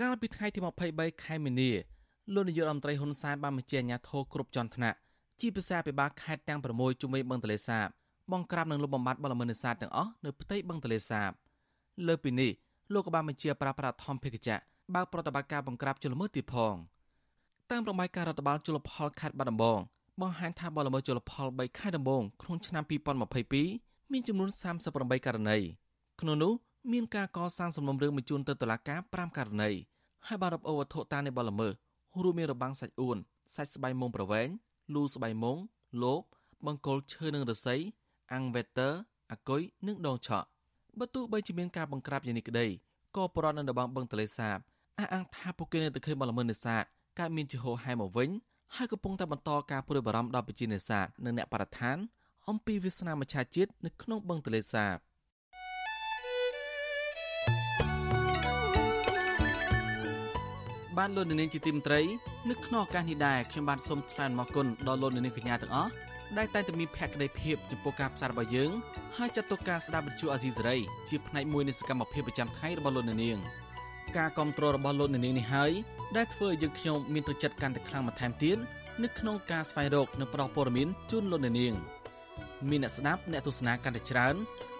[0.00, 0.60] កាលពីថ្ងៃទី
[0.92, 1.70] 23ខែមីនា
[2.34, 4.96] លោកនាយករដ្ឋមន្ត្រីហ៊ុនសែនបានបញ្ជាអាជ្ញាធរគ្រប់ជាន់ថ្នាក់
[5.40, 7.88] ជាភាសាពិបាលខេត្តទាំង6ជុំវិញបឹងទន្លេសាប
[8.32, 11.30] បង្ក្រាបនិងលុបបំបាត់បលល្មើសនេសាទទាំងអស់នៅផ្ទៃបឹងទន្លេសាប
[12.06, 12.50] លើពីនេះ
[12.92, 14.56] លោកក៏បានបញ្ជាប្រាប្រាធម្មភិកចៈ
[14.94, 16.74] បើកប្រតិបត្តិការបង្ក្រាបជលមើទៀតផង
[17.70, 19.78] តាមរបាយការណ៍រដ្ឋបាលជលផលខេត្តបាត់ដំបង
[20.20, 22.84] បង្ហាញថាបលល្មើសជលផល3ខែដំបូងក្នុងឆ្នាំ
[23.48, 24.50] 2022មានចំនួន
[24.88, 25.58] 38ករណី
[26.20, 26.52] ក្នុងនោះ
[26.92, 29.70] មានការកសាងសំណុំរឿងបញ្ជូនទៅតុលាការ5ករណី
[30.26, 31.72] ហើយបានរកអូវត្ថុតាមនៃបលល្មើស
[32.22, 33.16] រួមមានរបាំងសាច់អួន
[33.54, 34.48] សាច់ស្បៃមុងប្រវែង
[34.94, 35.56] លូស្បៃមុង
[36.02, 36.22] លប
[36.66, 37.80] បង្គោលឈើនិងរស័យ
[38.32, 38.92] អាំងវេទ័រ
[39.32, 40.46] អាគុយនិងដងឆក់
[40.98, 42.66] បើទោះបីជាមានការបង្ក្រាបយ៉ាងនេះក្តី
[43.16, 44.58] ក៏ប្រព័ន្ធនៅតំបន់បឹងទលេសាប
[44.98, 46.84] អះអាងថាពួកគេនៅតែឃើញបលល្មើសនេសាទ
[47.18, 48.30] កើតមានជាហូរហែមកវិញ
[48.76, 51.96] ហើយកំពុងតែបន្តការព្រួយបារម្ភដល់ប្រជានេសាទនិងអ្នកបរិស្ថាន
[52.48, 54.96] អំពីវាសនាមច្ឆជាតិនៅក្នុងបឹងទលេសាប
[60.98, 62.00] បានលោកនាងជាទីមត្រី
[62.50, 68.70] នៅក្នុងឱកាសនេះដែរខ្ញុំបានសូមថ្លែងអំណរគុណដល់លោកនាងកញ្ញាទាំងអស់ ដែលតែងតែមានភក្ដីភាពចំពោះការផ្សាយរបស់យើង
[69.16, 70.76] ហើយចាត់ទុកការស្ដាប់វិទ្យុអាស៊ីសេរី
[71.08, 73.38] ជាផ្នែកមួយនៃសកម្មភាពប្រចាំថ្ងៃរបស់លោកនាង
[74.16, 75.72] ការគ្រប់គ្រងរបស់លោកនាងនេះហើយ
[76.16, 78.58] ដែលធ្វើឲ្យយើងខ្ញុំមានទឹកចិត្តកាន់តែខ្លាំងបន្ថែមទៀត
[79.02, 81.74] នៅក្នុងការស្វែងរកនិងប្រោសព័ត៌មានជូនលោកនាង
[82.70, 84.34] មានអ្នកស្ដាប់អ្នកទស្សនាកាន់តែច្រើន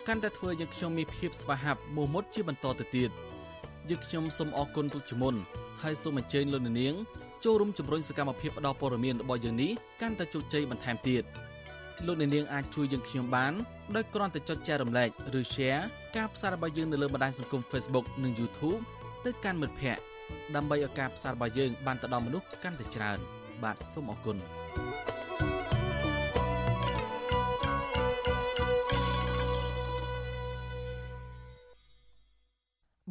[0.06, 3.10] កាន់តែធ្វើឲ្យយើងខ្ញុំមានភាពស្វាហាប់មោះមុតជាបន្តទៅទៀត
[3.88, 5.34] យើងខ្ញុំសូមអរគុណទុកជាមុន
[5.82, 6.94] ហើយសូមអញ្ជើញលោកនាង
[7.44, 11.22] ចូលរួមជំរុញសកម្មភាពផ្តល់ព័ត៌មានរបស់យើងនេះកាន់តែជោគជ័យបន្ថែមទៀត
[12.06, 13.52] លោកអ្នកនាងអាចជួយយើងខ្ញុំបាន
[13.96, 15.82] ដោយគ្រាន់តែចុចចែករំលែកឬ Share
[16.16, 18.80] ការផ្សាយរបស់យើងនៅលើបណ្ដាញសង្គម Facebook និង YouTube
[19.24, 20.02] ទៅកាន់មិត្តភ័ក្តិ
[20.54, 23.18] ដើម្បីឲ្យការផ្សាយរបស់យើងបានទៅដល់មនុស្សកាន់តែច្រើន
[23.62, 24.36] បាទសូមអរគុណ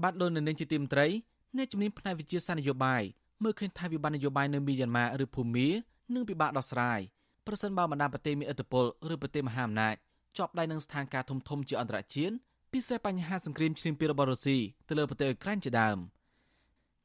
[0.03, 1.07] បាទលោកនៅនាងជាទីមត្រី
[1.57, 3.03] អ្នកជំនាញផ្នែកវិទ្យាសាស្ត្រនយោបាយ
[3.43, 5.67] មើលឃើញថាវិបត្តិនយោបាយនៅមីយ៉ាន់ម៉ាឬភូមា
[6.13, 6.99] នឹងពិបាកដោះស្រាយ
[7.47, 9.95] ប្រសិនបើបណ្ដាប្រទេសមានឥទ្ធិពលឬប្រទេសមហាអំណាច
[10.37, 12.33] ជាប់ដៃនឹងស្ថានភាពធំធំជាអន្តរជាតិ
[12.73, 15.97] ពិសេសបញ្ហាសង្គ្រាមឈ្លានពានរបស់រុស្ស៊ីទៅលើប្រទេសអ៊ុយក្រែនជាដើម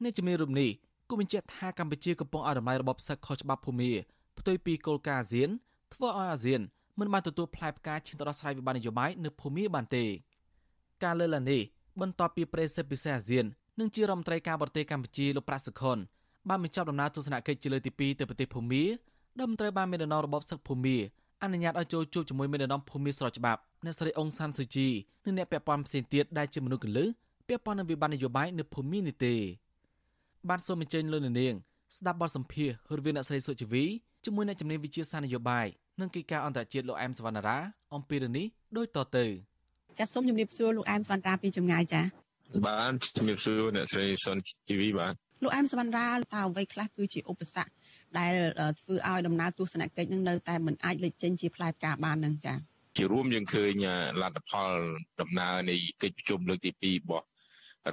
[0.02, 0.70] អ្នកជំនាញរូបនេះ
[1.08, 3.90] គូបញ្ជាក់ថាកម្ពុជាកំពុងឲ្យតម្លៃរបបសឹកខុសច្បាប់ភូមា
[4.38, 5.50] ផ្ទុយពីគោលការណ៍អាស៊ាន
[5.94, 6.60] ធ្វើឲ្យអាស៊ាន
[6.98, 10.04] មិនបានទទួលផ្លែផ្កាឈានទៅដោះស្រាយវិបត្តិនយោបាយនៅភូមាបានទេ
[11.04, 11.62] ការលើកឡើងនេះ
[12.00, 13.44] បន្ទាប់ពីប្រេសិតពិសេសអាស៊ាន
[13.80, 15.98] និងជារដ្ឋមន្ត្រីការបរទេសកម្ពុជាលោកប្រាក់សុខុន
[16.48, 18.84] បានបញ្ចប់ដំណើរទស្សនកិច្ចជាលើកទី2ទៅប្រទេសភូមា
[19.38, 20.96] ដែលមន្ត្រីបានមានដំណងរបបសឹកភូមា
[21.42, 24.88] អនុញ្ញាតឲ្យចូលជួបជាមួយមេដឹកនាំភូមាស្របច្បាប់អ្នកស្រីអុងសានស៊ូជី
[25.24, 27.08] និងអ្នកពាក់ព័ន្ធផ្សេងទៀតដែលជាមនុស្សកលឹះ
[27.48, 29.34] ពាក់ព័ន្ធនឹងវិបត្តិនយោបាយនៅភូមានេះទេ
[30.48, 31.54] បានសូមអញ្ជើញលោកនាង
[31.96, 33.84] ស្ដាប់បទសម្ភាសន៍រវាងអ្នកស្រីសុជីវី
[34.24, 35.66] ជាមួយអ្នកជំនាញវិទ្យាសាស្ត្រនយោបាយ
[36.00, 37.58] និងកិច្ចការអន្តរជាតិលោកអែមសវណ្ណារា
[37.94, 39.24] អំពីរឿងនេះដូចតទៅ
[39.98, 42.02] ចាសសូមជម្រាបសួរលោកអែមសវណ្ណារាពីចម្ងាយចា
[42.66, 44.36] បាទជំរាបសួរអ្នកស្រីសុន
[44.68, 45.14] ជីវីបាទ
[45.44, 47.70] លោកអែមសវណ្ណារាតើអ្វីខ្លះគឺជាឧបសគ្គ
[48.18, 48.34] ដែល
[48.80, 52.58] ធ្វើឲ្យដំណើរទស្សនកិច្ចនឹងនៅតែមិនអាចលេចចេញជាផ្លែផ្កាបាននឹងចា៎
[52.96, 53.86] ជារួមយើងឃើញ
[54.22, 54.72] លទ្ធផល
[55.20, 57.26] ដំណើរនៃកិច្ចប្រជុំលើកទី2របស់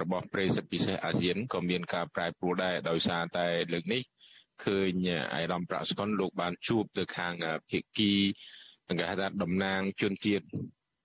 [0.02, 4.02] របស់ប្រេសិតពិសេសអាស៊ានក៏មានការប្រែប្រួលដែរដោយសារតែលើកនេះ
[4.64, 7.34] ឃើញអៃរ៉មប្រាក់ស្កុនលោកបានជួបទៅខាង
[7.70, 8.12] ភៀកគី
[8.88, 10.44] នឹងគេហៅថាតំណាងជនជាតិ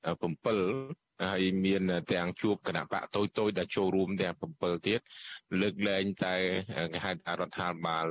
[0.02, 1.82] 7 ហើយមាន
[2.13, 4.99] ទាំងជួបគណៈបកតូចតូចដែលចូលរួមទាំង7ទៀត
[5.61, 6.36] លើកលែងតែ
[6.93, 8.05] គេហៅថារដ្ឋាភិបាល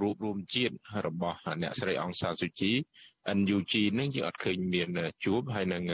[0.00, 0.74] រួបរวมជាតិ
[1.06, 2.72] របស់អ្នកស្រីអង្សាសុជី
[3.38, 4.88] NUG នឹងជាអត់ឃើញមាន
[5.24, 5.84] ជួបហើយនឹង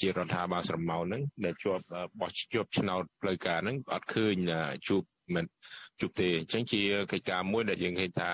[0.00, 1.84] ជារដ្ឋាភិបាលស្រមោលហ្នឹងដែលជាប់
[2.20, 4.34] បោះជាប់ឆ្នោតផ្លូវការហ្នឹងអត់ឃើញ
[4.88, 5.02] ជួប
[5.34, 5.44] មិន
[6.00, 6.82] ជួបទេអញ្ចឹងជា
[7.12, 8.30] កិច្ចការមួយដែលយើងឃើញថា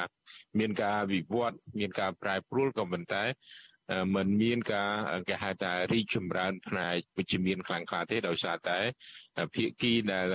[0.59, 3.23] មានការវិវត្ត មានការប្រែប្រួលក៏ប៉ុន្តែ
[4.15, 4.93] มันមានការ
[5.29, 8.79] គេហៅថារីកចម្រើនផ្នែកវិជ្ជមានខ្លាំងខ្លាទេដោយសារតែ
[9.55, 10.27] ភាគីដែល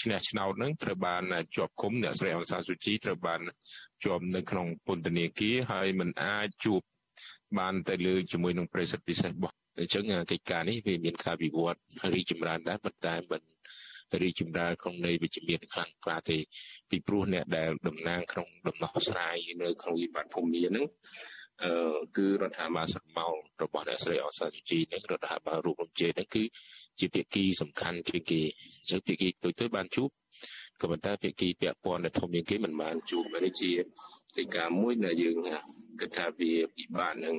[0.00, 1.22] ឈ្នះឆ្នោតនឹងត្រូវបាន
[1.56, 3.40] ជាប់ឃុំអ្នកស្រីអង្សាសុជីត្រូវបាន
[4.04, 6.80] ជាប់នៅក្នុងពន្ធនាគារហើយមិនអាចជួប
[7.58, 11.80] បានទៅលើជាមួយនឹងប្រិសិទ្ធពិសេសរបស់អញ្ចឹងកិច្ចការនេះវាមានការវិវត្ត
[12.14, 13.42] រីចម្រើនដែរប៉ុន្តែមិន
[14.22, 16.38] រីចម្រើនក្នុងនៃវិជ្ជមានខ្លាំងខ្លាទេ
[16.90, 20.86] ពីព្រោះអ្នកដែលតំណាងក្នុងដំណោះស្រាយនៅក្នុងវិបត្តិភូមិនេះហ្នឹង
[21.64, 21.72] អឺ
[22.16, 26.44] គឺរដ្ឋាភិបាលស្រមោលរបស់អ្នកស្រីអសាសុជីនឹងរដ្ឋាភិបាលរូបរំជេនឹងគឺ
[27.00, 28.40] ជាភាគីសំខាន់ជាងគេ
[28.78, 30.08] អញ្ចឹងភាគីទុយទុយបានជួប
[30.80, 33.72] ក៏ប៉ុន្តែភាគីពាក់ព័ន្ធដែលធំជាងគេមិនបានជួបនេះជា
[34.36, 35.36] កិច្ចការមួយដែលយើង
[36.00, 37.36] គិតថាវាពិបាកនឹង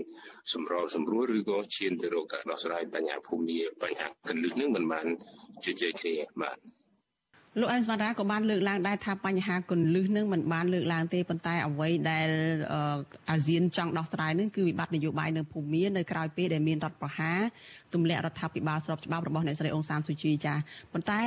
[0.54, 5.08] សម្របសម្រួលឬក៏ឈានទៅរកការដោះស្រាយបញ្ហាភូមិបញ្ហាកលឹះនឹងមិនបាន
[5.66, 6.58] ជជែកគ្នាបាទ
[7.62, 12.30] លោកអែមសវណ្ណរាក៏បានលើកឡើងដែរថាបញ្ហាគន្លឹះនឹងមិនបានលើកឡើងទេប៉ុន្តែអ្វីដែល
[13.32, 17.40] អាស៊ានចង់ដោះស្រាយនឹងគឺវិបត្តិនយោបាយនៅភូមានៅក្រៅពេលដែលមានរដ្ឋប្រហារ
[17.94, 20.56] ទម្លាក់រដ្ឋាភិបាលស្របច្បាប់របស់អ្នកស្រីអង្សានស៊ូជីចា
[20.94, 21.22] ប៉ុន្តែ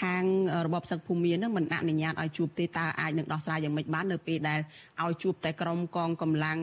[0.00, 0.24] ខាង
[0.66, 4.60] របបសឹកភូមានឹងមិនអនុញ្ញាតឲ្យជួបទេតើអាចនឹងដោះស្រាយយ៉ាងម៉េចបាននៅពេលដែល
[5.02, 6.58] ឲ្យជួបតែក្រុមកងកម្លាំង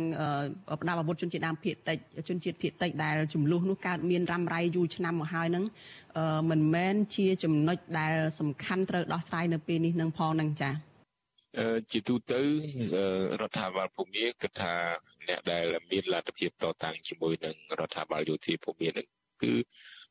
[0.79, 1.97] ប្រដាប់អាវុធជនជាតិដើមភាគតិច
[2.29, 5.63] ជនជាតិភាគតិចដែលចំនួននោះកើតមានរ៉ាំរ៉ៃយូរឆ្នាំមកហើយនឹង
[6.49, 10.74] មិនមែនជាចំណុចដែលសំខាន់ត្រូវដោះស្រាយនៅពេលនេះនឹងផងនឹងចា៎
[11.91, 12.41] ជាទូទៅ
[13.41, 14.74] រដ្ឋាភិបាលភូមិគិតថា
[15.28, 19.07] អ្នកដែលមានលទ្ធភាពតតាំងជាមួយនឹងរដ្ឋាភិបាលយោធាភូមិនឹង
[19.43, 19.53] គឺ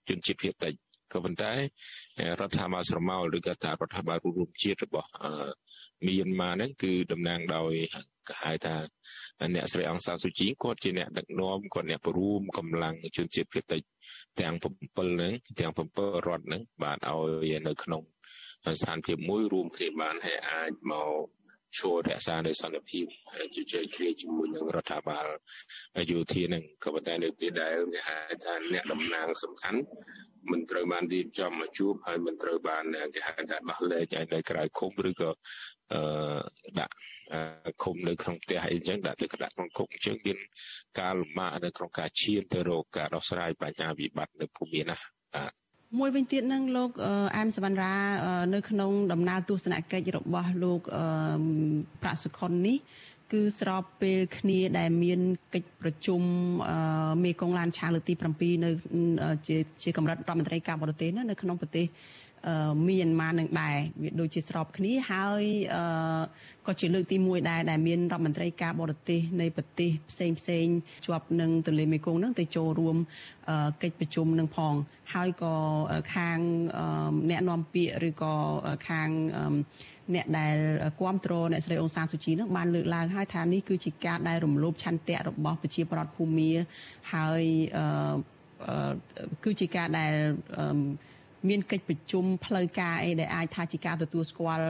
[0.09, 0.75] ជនជាតិភាគតិច
[1.13, 1.53] ក៏ប៉ុន្តែ
[2.41, 5.11] រដ្ឋាភិបាលស្រមោលឬក៏ថារដ្ឋាភិបាលរួមជាតិរបស់
[6.07, 7.73] មីយ៉ាន់ម៉ាហ្នឹងគឺតំណាងដោយ
[8.29, 8.77] គេហៅថា
[9.55, 13.82] អ្នកស្រីអង្សាសុជីគាត់ជាអ្នកដឹកនាំគាត់អ្នកបរួមកម្លាំងជនជាតិភាគតិច
[14.41, 18.03] ទាំង7ហ្នឹងទាំង7រដ្ឋហ្នឹងបាទឲ្យនៅក្នុង
[18.80, 21.12] ស្ថានភាពមួយរួមគ្នាបានហើយអាចមក
[21.80, 23.05] ចូលរក្សានៅសន្តិភាព
[23.55, 25.26] ជជែកគ្នាជាមួយនឹងរដ្ឋាភិបាល
[26.11, 29.80] យោធានឹងក៏ប៉ុន្តែនៅពេលដែលគេហៅថាអ្នកតំណាងសំខាន់
[30.51, 32.84] មិនត្រូវបានរៀបចំមកជួបហើយមិនត្រូវបាន
[33.14, 35.30] គេហៅថាដោះលែងឲ្យនៅក្រៅឃុំឬក៏
[35.95, 36.03] អឺ
[36.80, 36.95] ដាក់
[37.82, 40.39] ឃុំនៅក្នុងផ្ទះអីចឹងដាក់ទៅដាក់ក្នុងគុកអញ្ចឹងមាន
[41.01, 44.97] ការលំបាកនៅក្នុងការឈានទៅរកការដោះស្រាយបញ្ហាវិបត្តិនៅភូមិណា
[45.34, 45.53] បាទ
[45.99, 46.91] មួយវិញទៀតនឹងលោក
[47.36, 47.95] អែមសវណ្ណរា
[48.55, 50.80] នៅក្នុងដំណើរទស្សនកិច្ចរបស់លោក
[52.03, 52.78] ប្រាក់សុខុននេះ
[53.32, 55.20] គឺស្របពេលគ្នាដែលមាន
[55.55, 56.20] កិច្ចប្រជុំ
[57.24, 58.70] មេកងឡានឆាលើកទី7នៅ
[59.47, 61.86] ជាជាកម្រិតរដ្ឋមន្ត្រីការបរទេសនៅក្នុងប្រទេស
[62.86, 65.43] មីយ៉ាន់ម៉ានឹងដែរវាដូចជាស្របគ្នាហើយ
[66.66, 70.66] ក៏ជាលើកទី1ដែរដែលមានរដ្ឋមន្ត្រីការបរទេសនៃប្រទេសផ្សេងផ្សេង
[71.07, 72.97] ជាប់នឹងទន្លេមេគង្គនឹងទៅចូលរួម
[73.82, 74.74] កិច្ចប្រជុំនឹងផង
[75.14, 75.55] ហើយក៏
[76.14, 76.39] ខាង
[77.30, 78.34] អ្នកនាំពាក្យឬក៏
[78.89, 79.09] ខាង
[80.14, 80.57] អ្នកដែល
[81.01, 86.51] គ្រប់គ្រងអ្នកស្រីអង្សានសុជីនឹងបានលើកឡើងហើយថានេះគឺជាការដែលរំលោភឆន្ទៈរបស់ប្រជាប្រដ្ឋភូមា
[87.12, 87.43] ហើយ
[89.45, 90.14] គឺជាការដែល
[91.49, 94.64] មានកិច្ចប្រជុំផ្លូវការអីដែលអាចថាជាការទទួលស្គាល់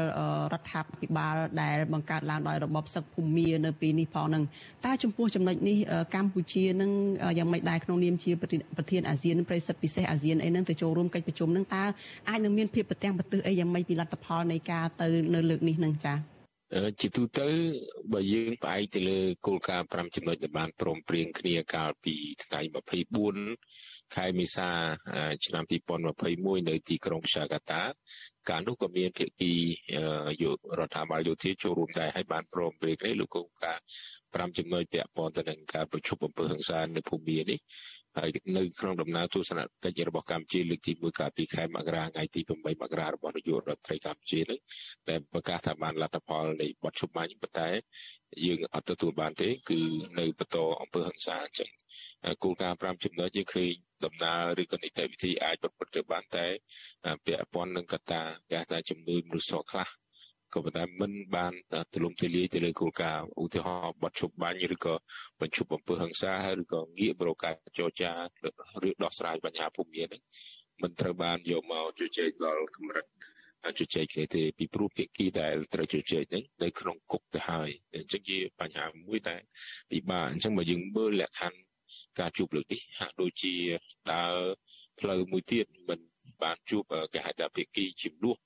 [0.52, 4.42] រដ្ឋាភិបាលដែលបង្កើតឡើងដោយរបបសឹកភូមានៅពេលនេះផងនឹង
[4.86, 5.76] តើចំពោះចំណុចនេះ
[6.14, 6.90] កម្ពុជានឹង
[7.38, 11.84] យ៉ាងម៉េចដែរក្នុងនាមជាប្រធានអាស៊ានប្រិសិទ្ធពិសេសអាស៊ានអីនឹងទៅចូលរួមកិច្ចប្រជុំនឹងតើ
[12.28, 16.18] អាចនឹងមានភាពប្រទាំងប្រទើសអីយ៉ាងម៉េចពីលទ្ធផលនៃការទៅនៅលើកនេះនឹងចា៎
[17.00, 17.48] ជាទូទៅ
[18.12, 22.14] បើយើងផ្អែកទៅលើគោលការណ៍5ចំណុចដែលបានព្រមព្រៀងគ្នាកាលពី
[22.44, 22.60] ថ្ងៃ
[23.26, 24.68] 24 ខែមេសា
[25.46, 25.64] ឆ្នាំ
[26.10, 27.82] 2021នៅទីក្រុងសាកាតា
[28.48, 29.52] កាលនោះក៏មានភាគី
[30.42, 33.84] យុរដ្ឋាភិបាលយោធាចូលរួមដែរហើយបានព្រមព្រៀងគ្នាលោកគោលការណ៍
[34.50, 37.58] 5ចំណុចពាក់ព័ន្ធទៅនឹងការប្រជុំអំពើហិង្សានៅភូមិនេះ
[38.18, 44.60] ហើយនៅក្នុងដំណើរទស្សនកិច្ចរបស់កម្ពុជាលើកទី1កាលពីខែមករាថ្ងៃទី8មករារបស់នាយករដ្ឋមន្ត្រីកម្ពុជានឹង
[45.08, 47.68] ដែលប្រកាសថាបានលទ្ធផលនៃបទជុំបញ្ញប៉ុន្តែ
[48.46, 49.80] យើងអត់ទទួលបានទេ គឺ
[50.18, 51.70] នៅបន្តអំពើហិង្សាអញ្ចឹង
[52.42, 53.72] គោលការណ៍5ចំណុចយើងឃើញ
[54.04, 56.46] ដំណើរឬក៏នីតិវិធីអាចប្រព្រឹត្តទៅបានតែ
[57.26, 59.88] ពាក់ព័ន្ធនឹងកត្តាគេថាជំនឿមនុស្សធម៌ខ្លះ
[60.54, 61.52] ក៏ប៉ុន្តែមិនបាន
[61.92, 64.94] ទូលំទូលាយទៅលើគោលការណ៍ឧទាហរណ៍បទជប់បាញ់ឬក៏
[65.40, 68.12] បញ្ឈប់អំពើហិង្សាឬក៏ងាកប្រការចរចា
[68.88, 70.06] ឬដោះស្រាយបញ្ហាភូមិនេះ
[70.82, 73.06] មិនត្រូវបានយកមកជជែកដល់កម្រិត
[73.78, 79.42] ជជែកគ្នាទេពីព្រោះភាគីដែលត្រូវជជែកហ្នឹងនៅក្នុងគុកទៅហើយអញ្ចឹងជាបញ្ហាមួយដែល
[79.90, 81.58] ពិបាកអញ្ចឹងបើយើងមើលលក្ខខណ្ឌ
[82.20, 83.54] ការជួបលើកនេះហាក់ដូចជា
[84.12, 84.36] ដើរ
[85.00, 86.00] ផ្លូវមួយទៀតមិន
[86.42, 86.82] បានជួប
[87.14, 88.36] គេហៅថាភាគីជំនួស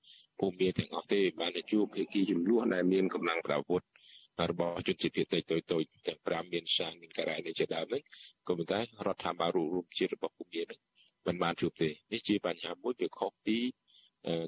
[0.40, 6.18] ភូមិទាំងអស់ទេបានជួបភាគីជំនួសដែលមានកម្លាំងប្រវត្តិរបស់ជនជាតិភាគតិចតូចតូចទាំង
[6.48, 8.02] 5មានសានមានការ៉ែនេះជាដើមហ្នឹង
[8.48, 10.80] ក៏ប៉ុន្តែរដ្ឋាភិបាលរួមជាតិរបស់ភូមិហ្នឹង
[11.26, 13.58] មិនបានជួបទេនេះជាបញ្ហាមួយវាខុសពី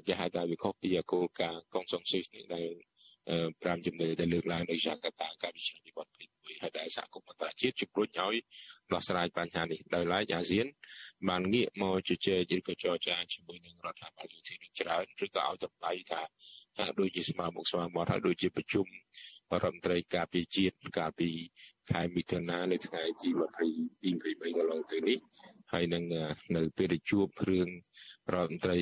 [0.07, 2.71] គេហៅថាវាខុសពីគោលការណ៍កុងសុងស៊ីសនេះដែល
[3.27, 8.35] 5ចំណុចដែលលើកឡើងនៅយ៉ាកាតាកាលពីឆ្នាំ2021ហើយដែលសហគមន៍អន្តរជាតិជំរុញឲ្យ
[8.93, 10.65] ដោះស្រាយបញ្ហានេះដោយឡែកអាស៊ាន
[11.29, 16.21] បានងាកមកជជែកឬក៏ចរចាជាមួយនឹងរដ្ឋាភិបាលយុតិនឹងច្រើនឬក៏ឲ្យតម្លៃថា
[16.77, 18.85] ហាក់ដូចជាស្មើមុខស្មើមាត់ហើយដូចជាប្រជុំ
[19.51, 21.29] រដ្ឋមន្ត្រីការពារជាតិកាលពី
[21.91, 25.17] ខែមិថុនានៅថ្ងៃទី22 23កន្លងទៅនេះ
[25.75, 26.03] ហើយនឹង
[26.57, 27.69] នៅពេលដែលជួបរឿង
[28.33, 28.77] រដ្ឋមន្ត្រី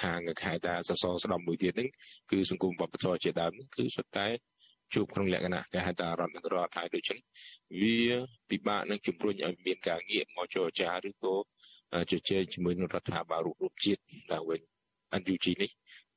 [0.00, 1.88] ខាងខេត្តតាសសរស្ដំមួយទៀតហ្នឹង
[2.30, 4.26] គឺសង្គមវប្បធម៌ជាដើមគឺសុទ្ធតែ
[4.94, 7.20] ជួបក្នុងលក្ខណៈគេហៅថារដ្ឋនឹងរដ្ឋហើយដូច្នេះ
[7.80, 7.98] វា
[8.50, 11.34] ពិបាកនឹងជំរុញឲ្យមានការងាកមកចរចាឬក៏
[12.10, 14.02] ជជែកជាមួយនឹងរដ្ឋាភិបាលរួមជាតិ
[14.32, 14.60] ឡើងវិញ
[15.20, 15.70] NUG នេះ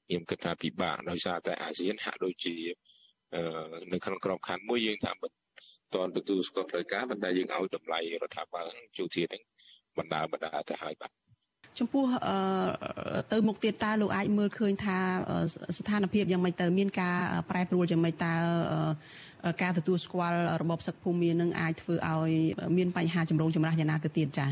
[0.07, 2.55] ខ្ញុំគិតថាពិបាកដោយសារតែអាស៊ានហាក់ដូចជា
[3.93, 5.31] នៅក្នុងក្របខ័ណ្ឌមួយយើងថាមិន
[5.95, 8.65] តនទទួលស្គាល់ផ្លូវការប៉ុន្តែយើងឲ្យតម្លៃរដ្ឋាភិបាល
[8.97, 9.43] ជូធាហ្នឹង
[9.97, 11.11] បណ្ដាបណ្ដាទៅហើយបាទ
[11.79, 12.05] ចំពោះ
[13.31, 14.97] ទៅមុខទៀតតើលោកអាចមើលឃើញថា
[15.77, 17.17] ស្ថានភាពយ៉ាងម៉េចទៅមានការ
[17.49, 18.33] ប្រែប្រួលយ៉ាងម៉េចតើ
[19.61, 22.31] ការទទួលស្គាល់របបសឹកភូមិមាននឹងអាចធ្វើឲ្យ
[22.77, 24.49] មានបញ្ហាចម្រូងចម្រាសយ៉ាងណាទៅទៀតចា៎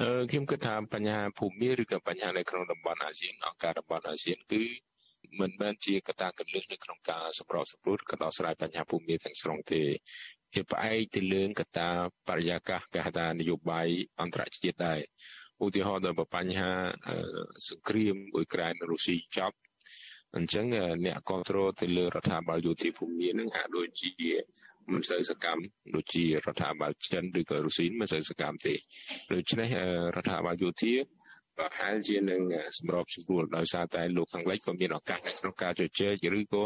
[0.00, 4.62] អឺខ្ញុំគិតថាបញ្ហាភូមិឬក៏បញ្ហានៅក្នុងតំបន់អាស៊ានអង្គការតំបន់អាស៊ានគឺ
[5.40, 9.82] មិនមែនជាកត្តាកលឹះនៅក្នុងការសម្របសម្រួលក៏ដោះស្រាយបញ្ហាភូមិទាំងស្រុងទេ
[10.54, 11.88] វាផ្អែកទៅលើកត្តា
[12.28, 13.88] បរិយាកាសគេហៅថានយោបាយ
[14.20, 15.00] អន្តរជាតិដែរ
[15.64, 16.72] ឧទាហរណ៍ដល់បញ្ហា
[17.68, 19.56] សង្គ្រាមអ៊ុយក្រែនរុស្ស៊ីចប់
[20.36, 20.66] អញ្ចឹង
[21.06, 24.12] អ្នកគ្រប់គ្រងទៅលើរដ្ឋាភិបាលយោធាភូមិនឹងហាក់ដូចជា
[24.92, 25.62] មិនសូវសកម្ម
[25.94, 28.74] ដូចជារដ្ឋាភិបាលចិនឬក៏រុស្ស៊ីមិនសូវសកម្មទេ
[29.32, 29.68] ដូច្នេះ
[30.16, 30.92] រដ្ឋាភិបាលយោធា
[31.58, 32.42] ប្រហែលជានឹង
[32.78, 36.64] សម្របសម្រួលដោយសារតែលោកខាងលិចក៏មានឱកាសក្នុងការជជែកឬក៏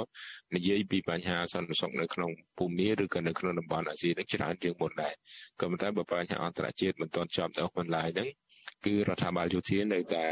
[0.55, 5.14] និយាយពីបញ្ហាសន្តិសុខនៅក្នុងភូមិឬក៏នៅក្នុងតំបន់អាស៊ីនេះច្រើនជាងមុនដែរ
[5.61, 8.28] ក៏ប៉ុន្តែបើបញ្ហាអន្តរជាតិមិនទាន់ចំទៅមិនឡើយហ្នឹង
[8.86, 10.24] គឺរដ្ឋាភិបាលយោធានៅតែ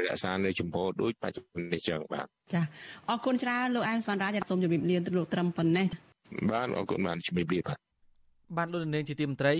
[0.00, 2.62] រក្សានៅចំពោះដូចបច្ចុប្បន្ននេះចឹងបាទចា
[3.08, 5.86] អរគុណច្រើនលោកអែមសវណ្ណរាជសូមជម្រាបលាលោកត្រឹមប៉ុណ្ណេះ
[6.50, 7.78] បាទអរគុណបានជម្រាបលាបាទ
[8.56, 9.54] បានលោកនាងជាទីមន្ត្រី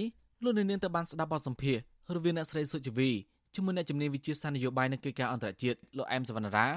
[0.44, 1.82] លោកនាងទៅបានស្ដាប់បទសម្ភាសន៍
[2.16, 3.10] រវាងអ្នកស្រីសុជីវី
[3.58, 6.68] ជាមួយអ្នកជំនាញវិជាសាស្ត្រនយោបាយនិងកិច្ចការអន្តរជាតិលោកអែមសវណ្ណរា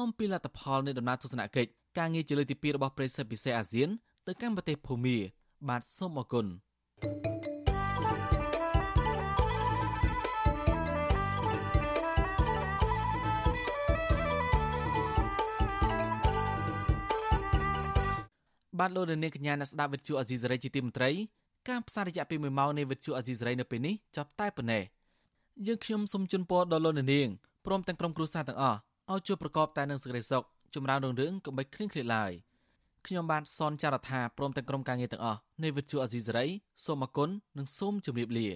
[0.00, 3.88] អំពីលទ្ធផលនៃដំណើរទស្សនកិច្ចការងារជាលើកទី2របស់ប្រិស័ទពិសេសអាស៊ាន
[4.26, 5.16] ទៅកាន់ប្រទេសភូមា
[5.68, 6.46] បាទសូមអរគុណ
[18.78, 21.10] បាទលោកនាងកញ្ញាអ្នកស្ដាប់វិទ្យុអាស៊ីសេរីជាទីមេត្រី
[21.68, 24.84] ការផ្សាយរយៈពេល1ម៉ោងនៃវិទ្យុអាស៊ីសេរីនៅពេលនេះចប់តែប៉ុណ្ណេះ
[25.64, 27.28] យើងខ្ញុំសូមជូនពរដល់លោកនាង
[27.66, 28.78] ព្រមទាំងក្រុមគ្រួសារទាំងអស់
[29.12, 30.44] ឲ្យជួបប្រកបតែនឹងសេចក្តីសុខ
[30.74, 32.32] ចម្រើនរុងរឿងកុំបីឃ្លៀងឃ្លាតឡើយ
[33.06, 36.46] ខ្ញុំបាទសនចាររថាព្រមទាំងក្រុមការងារទាំងអស់នៃវិទ្យុអាស៊ីសេរី
[36.84, 38.48] សូមអគុណនិងសូមជម្រាបលា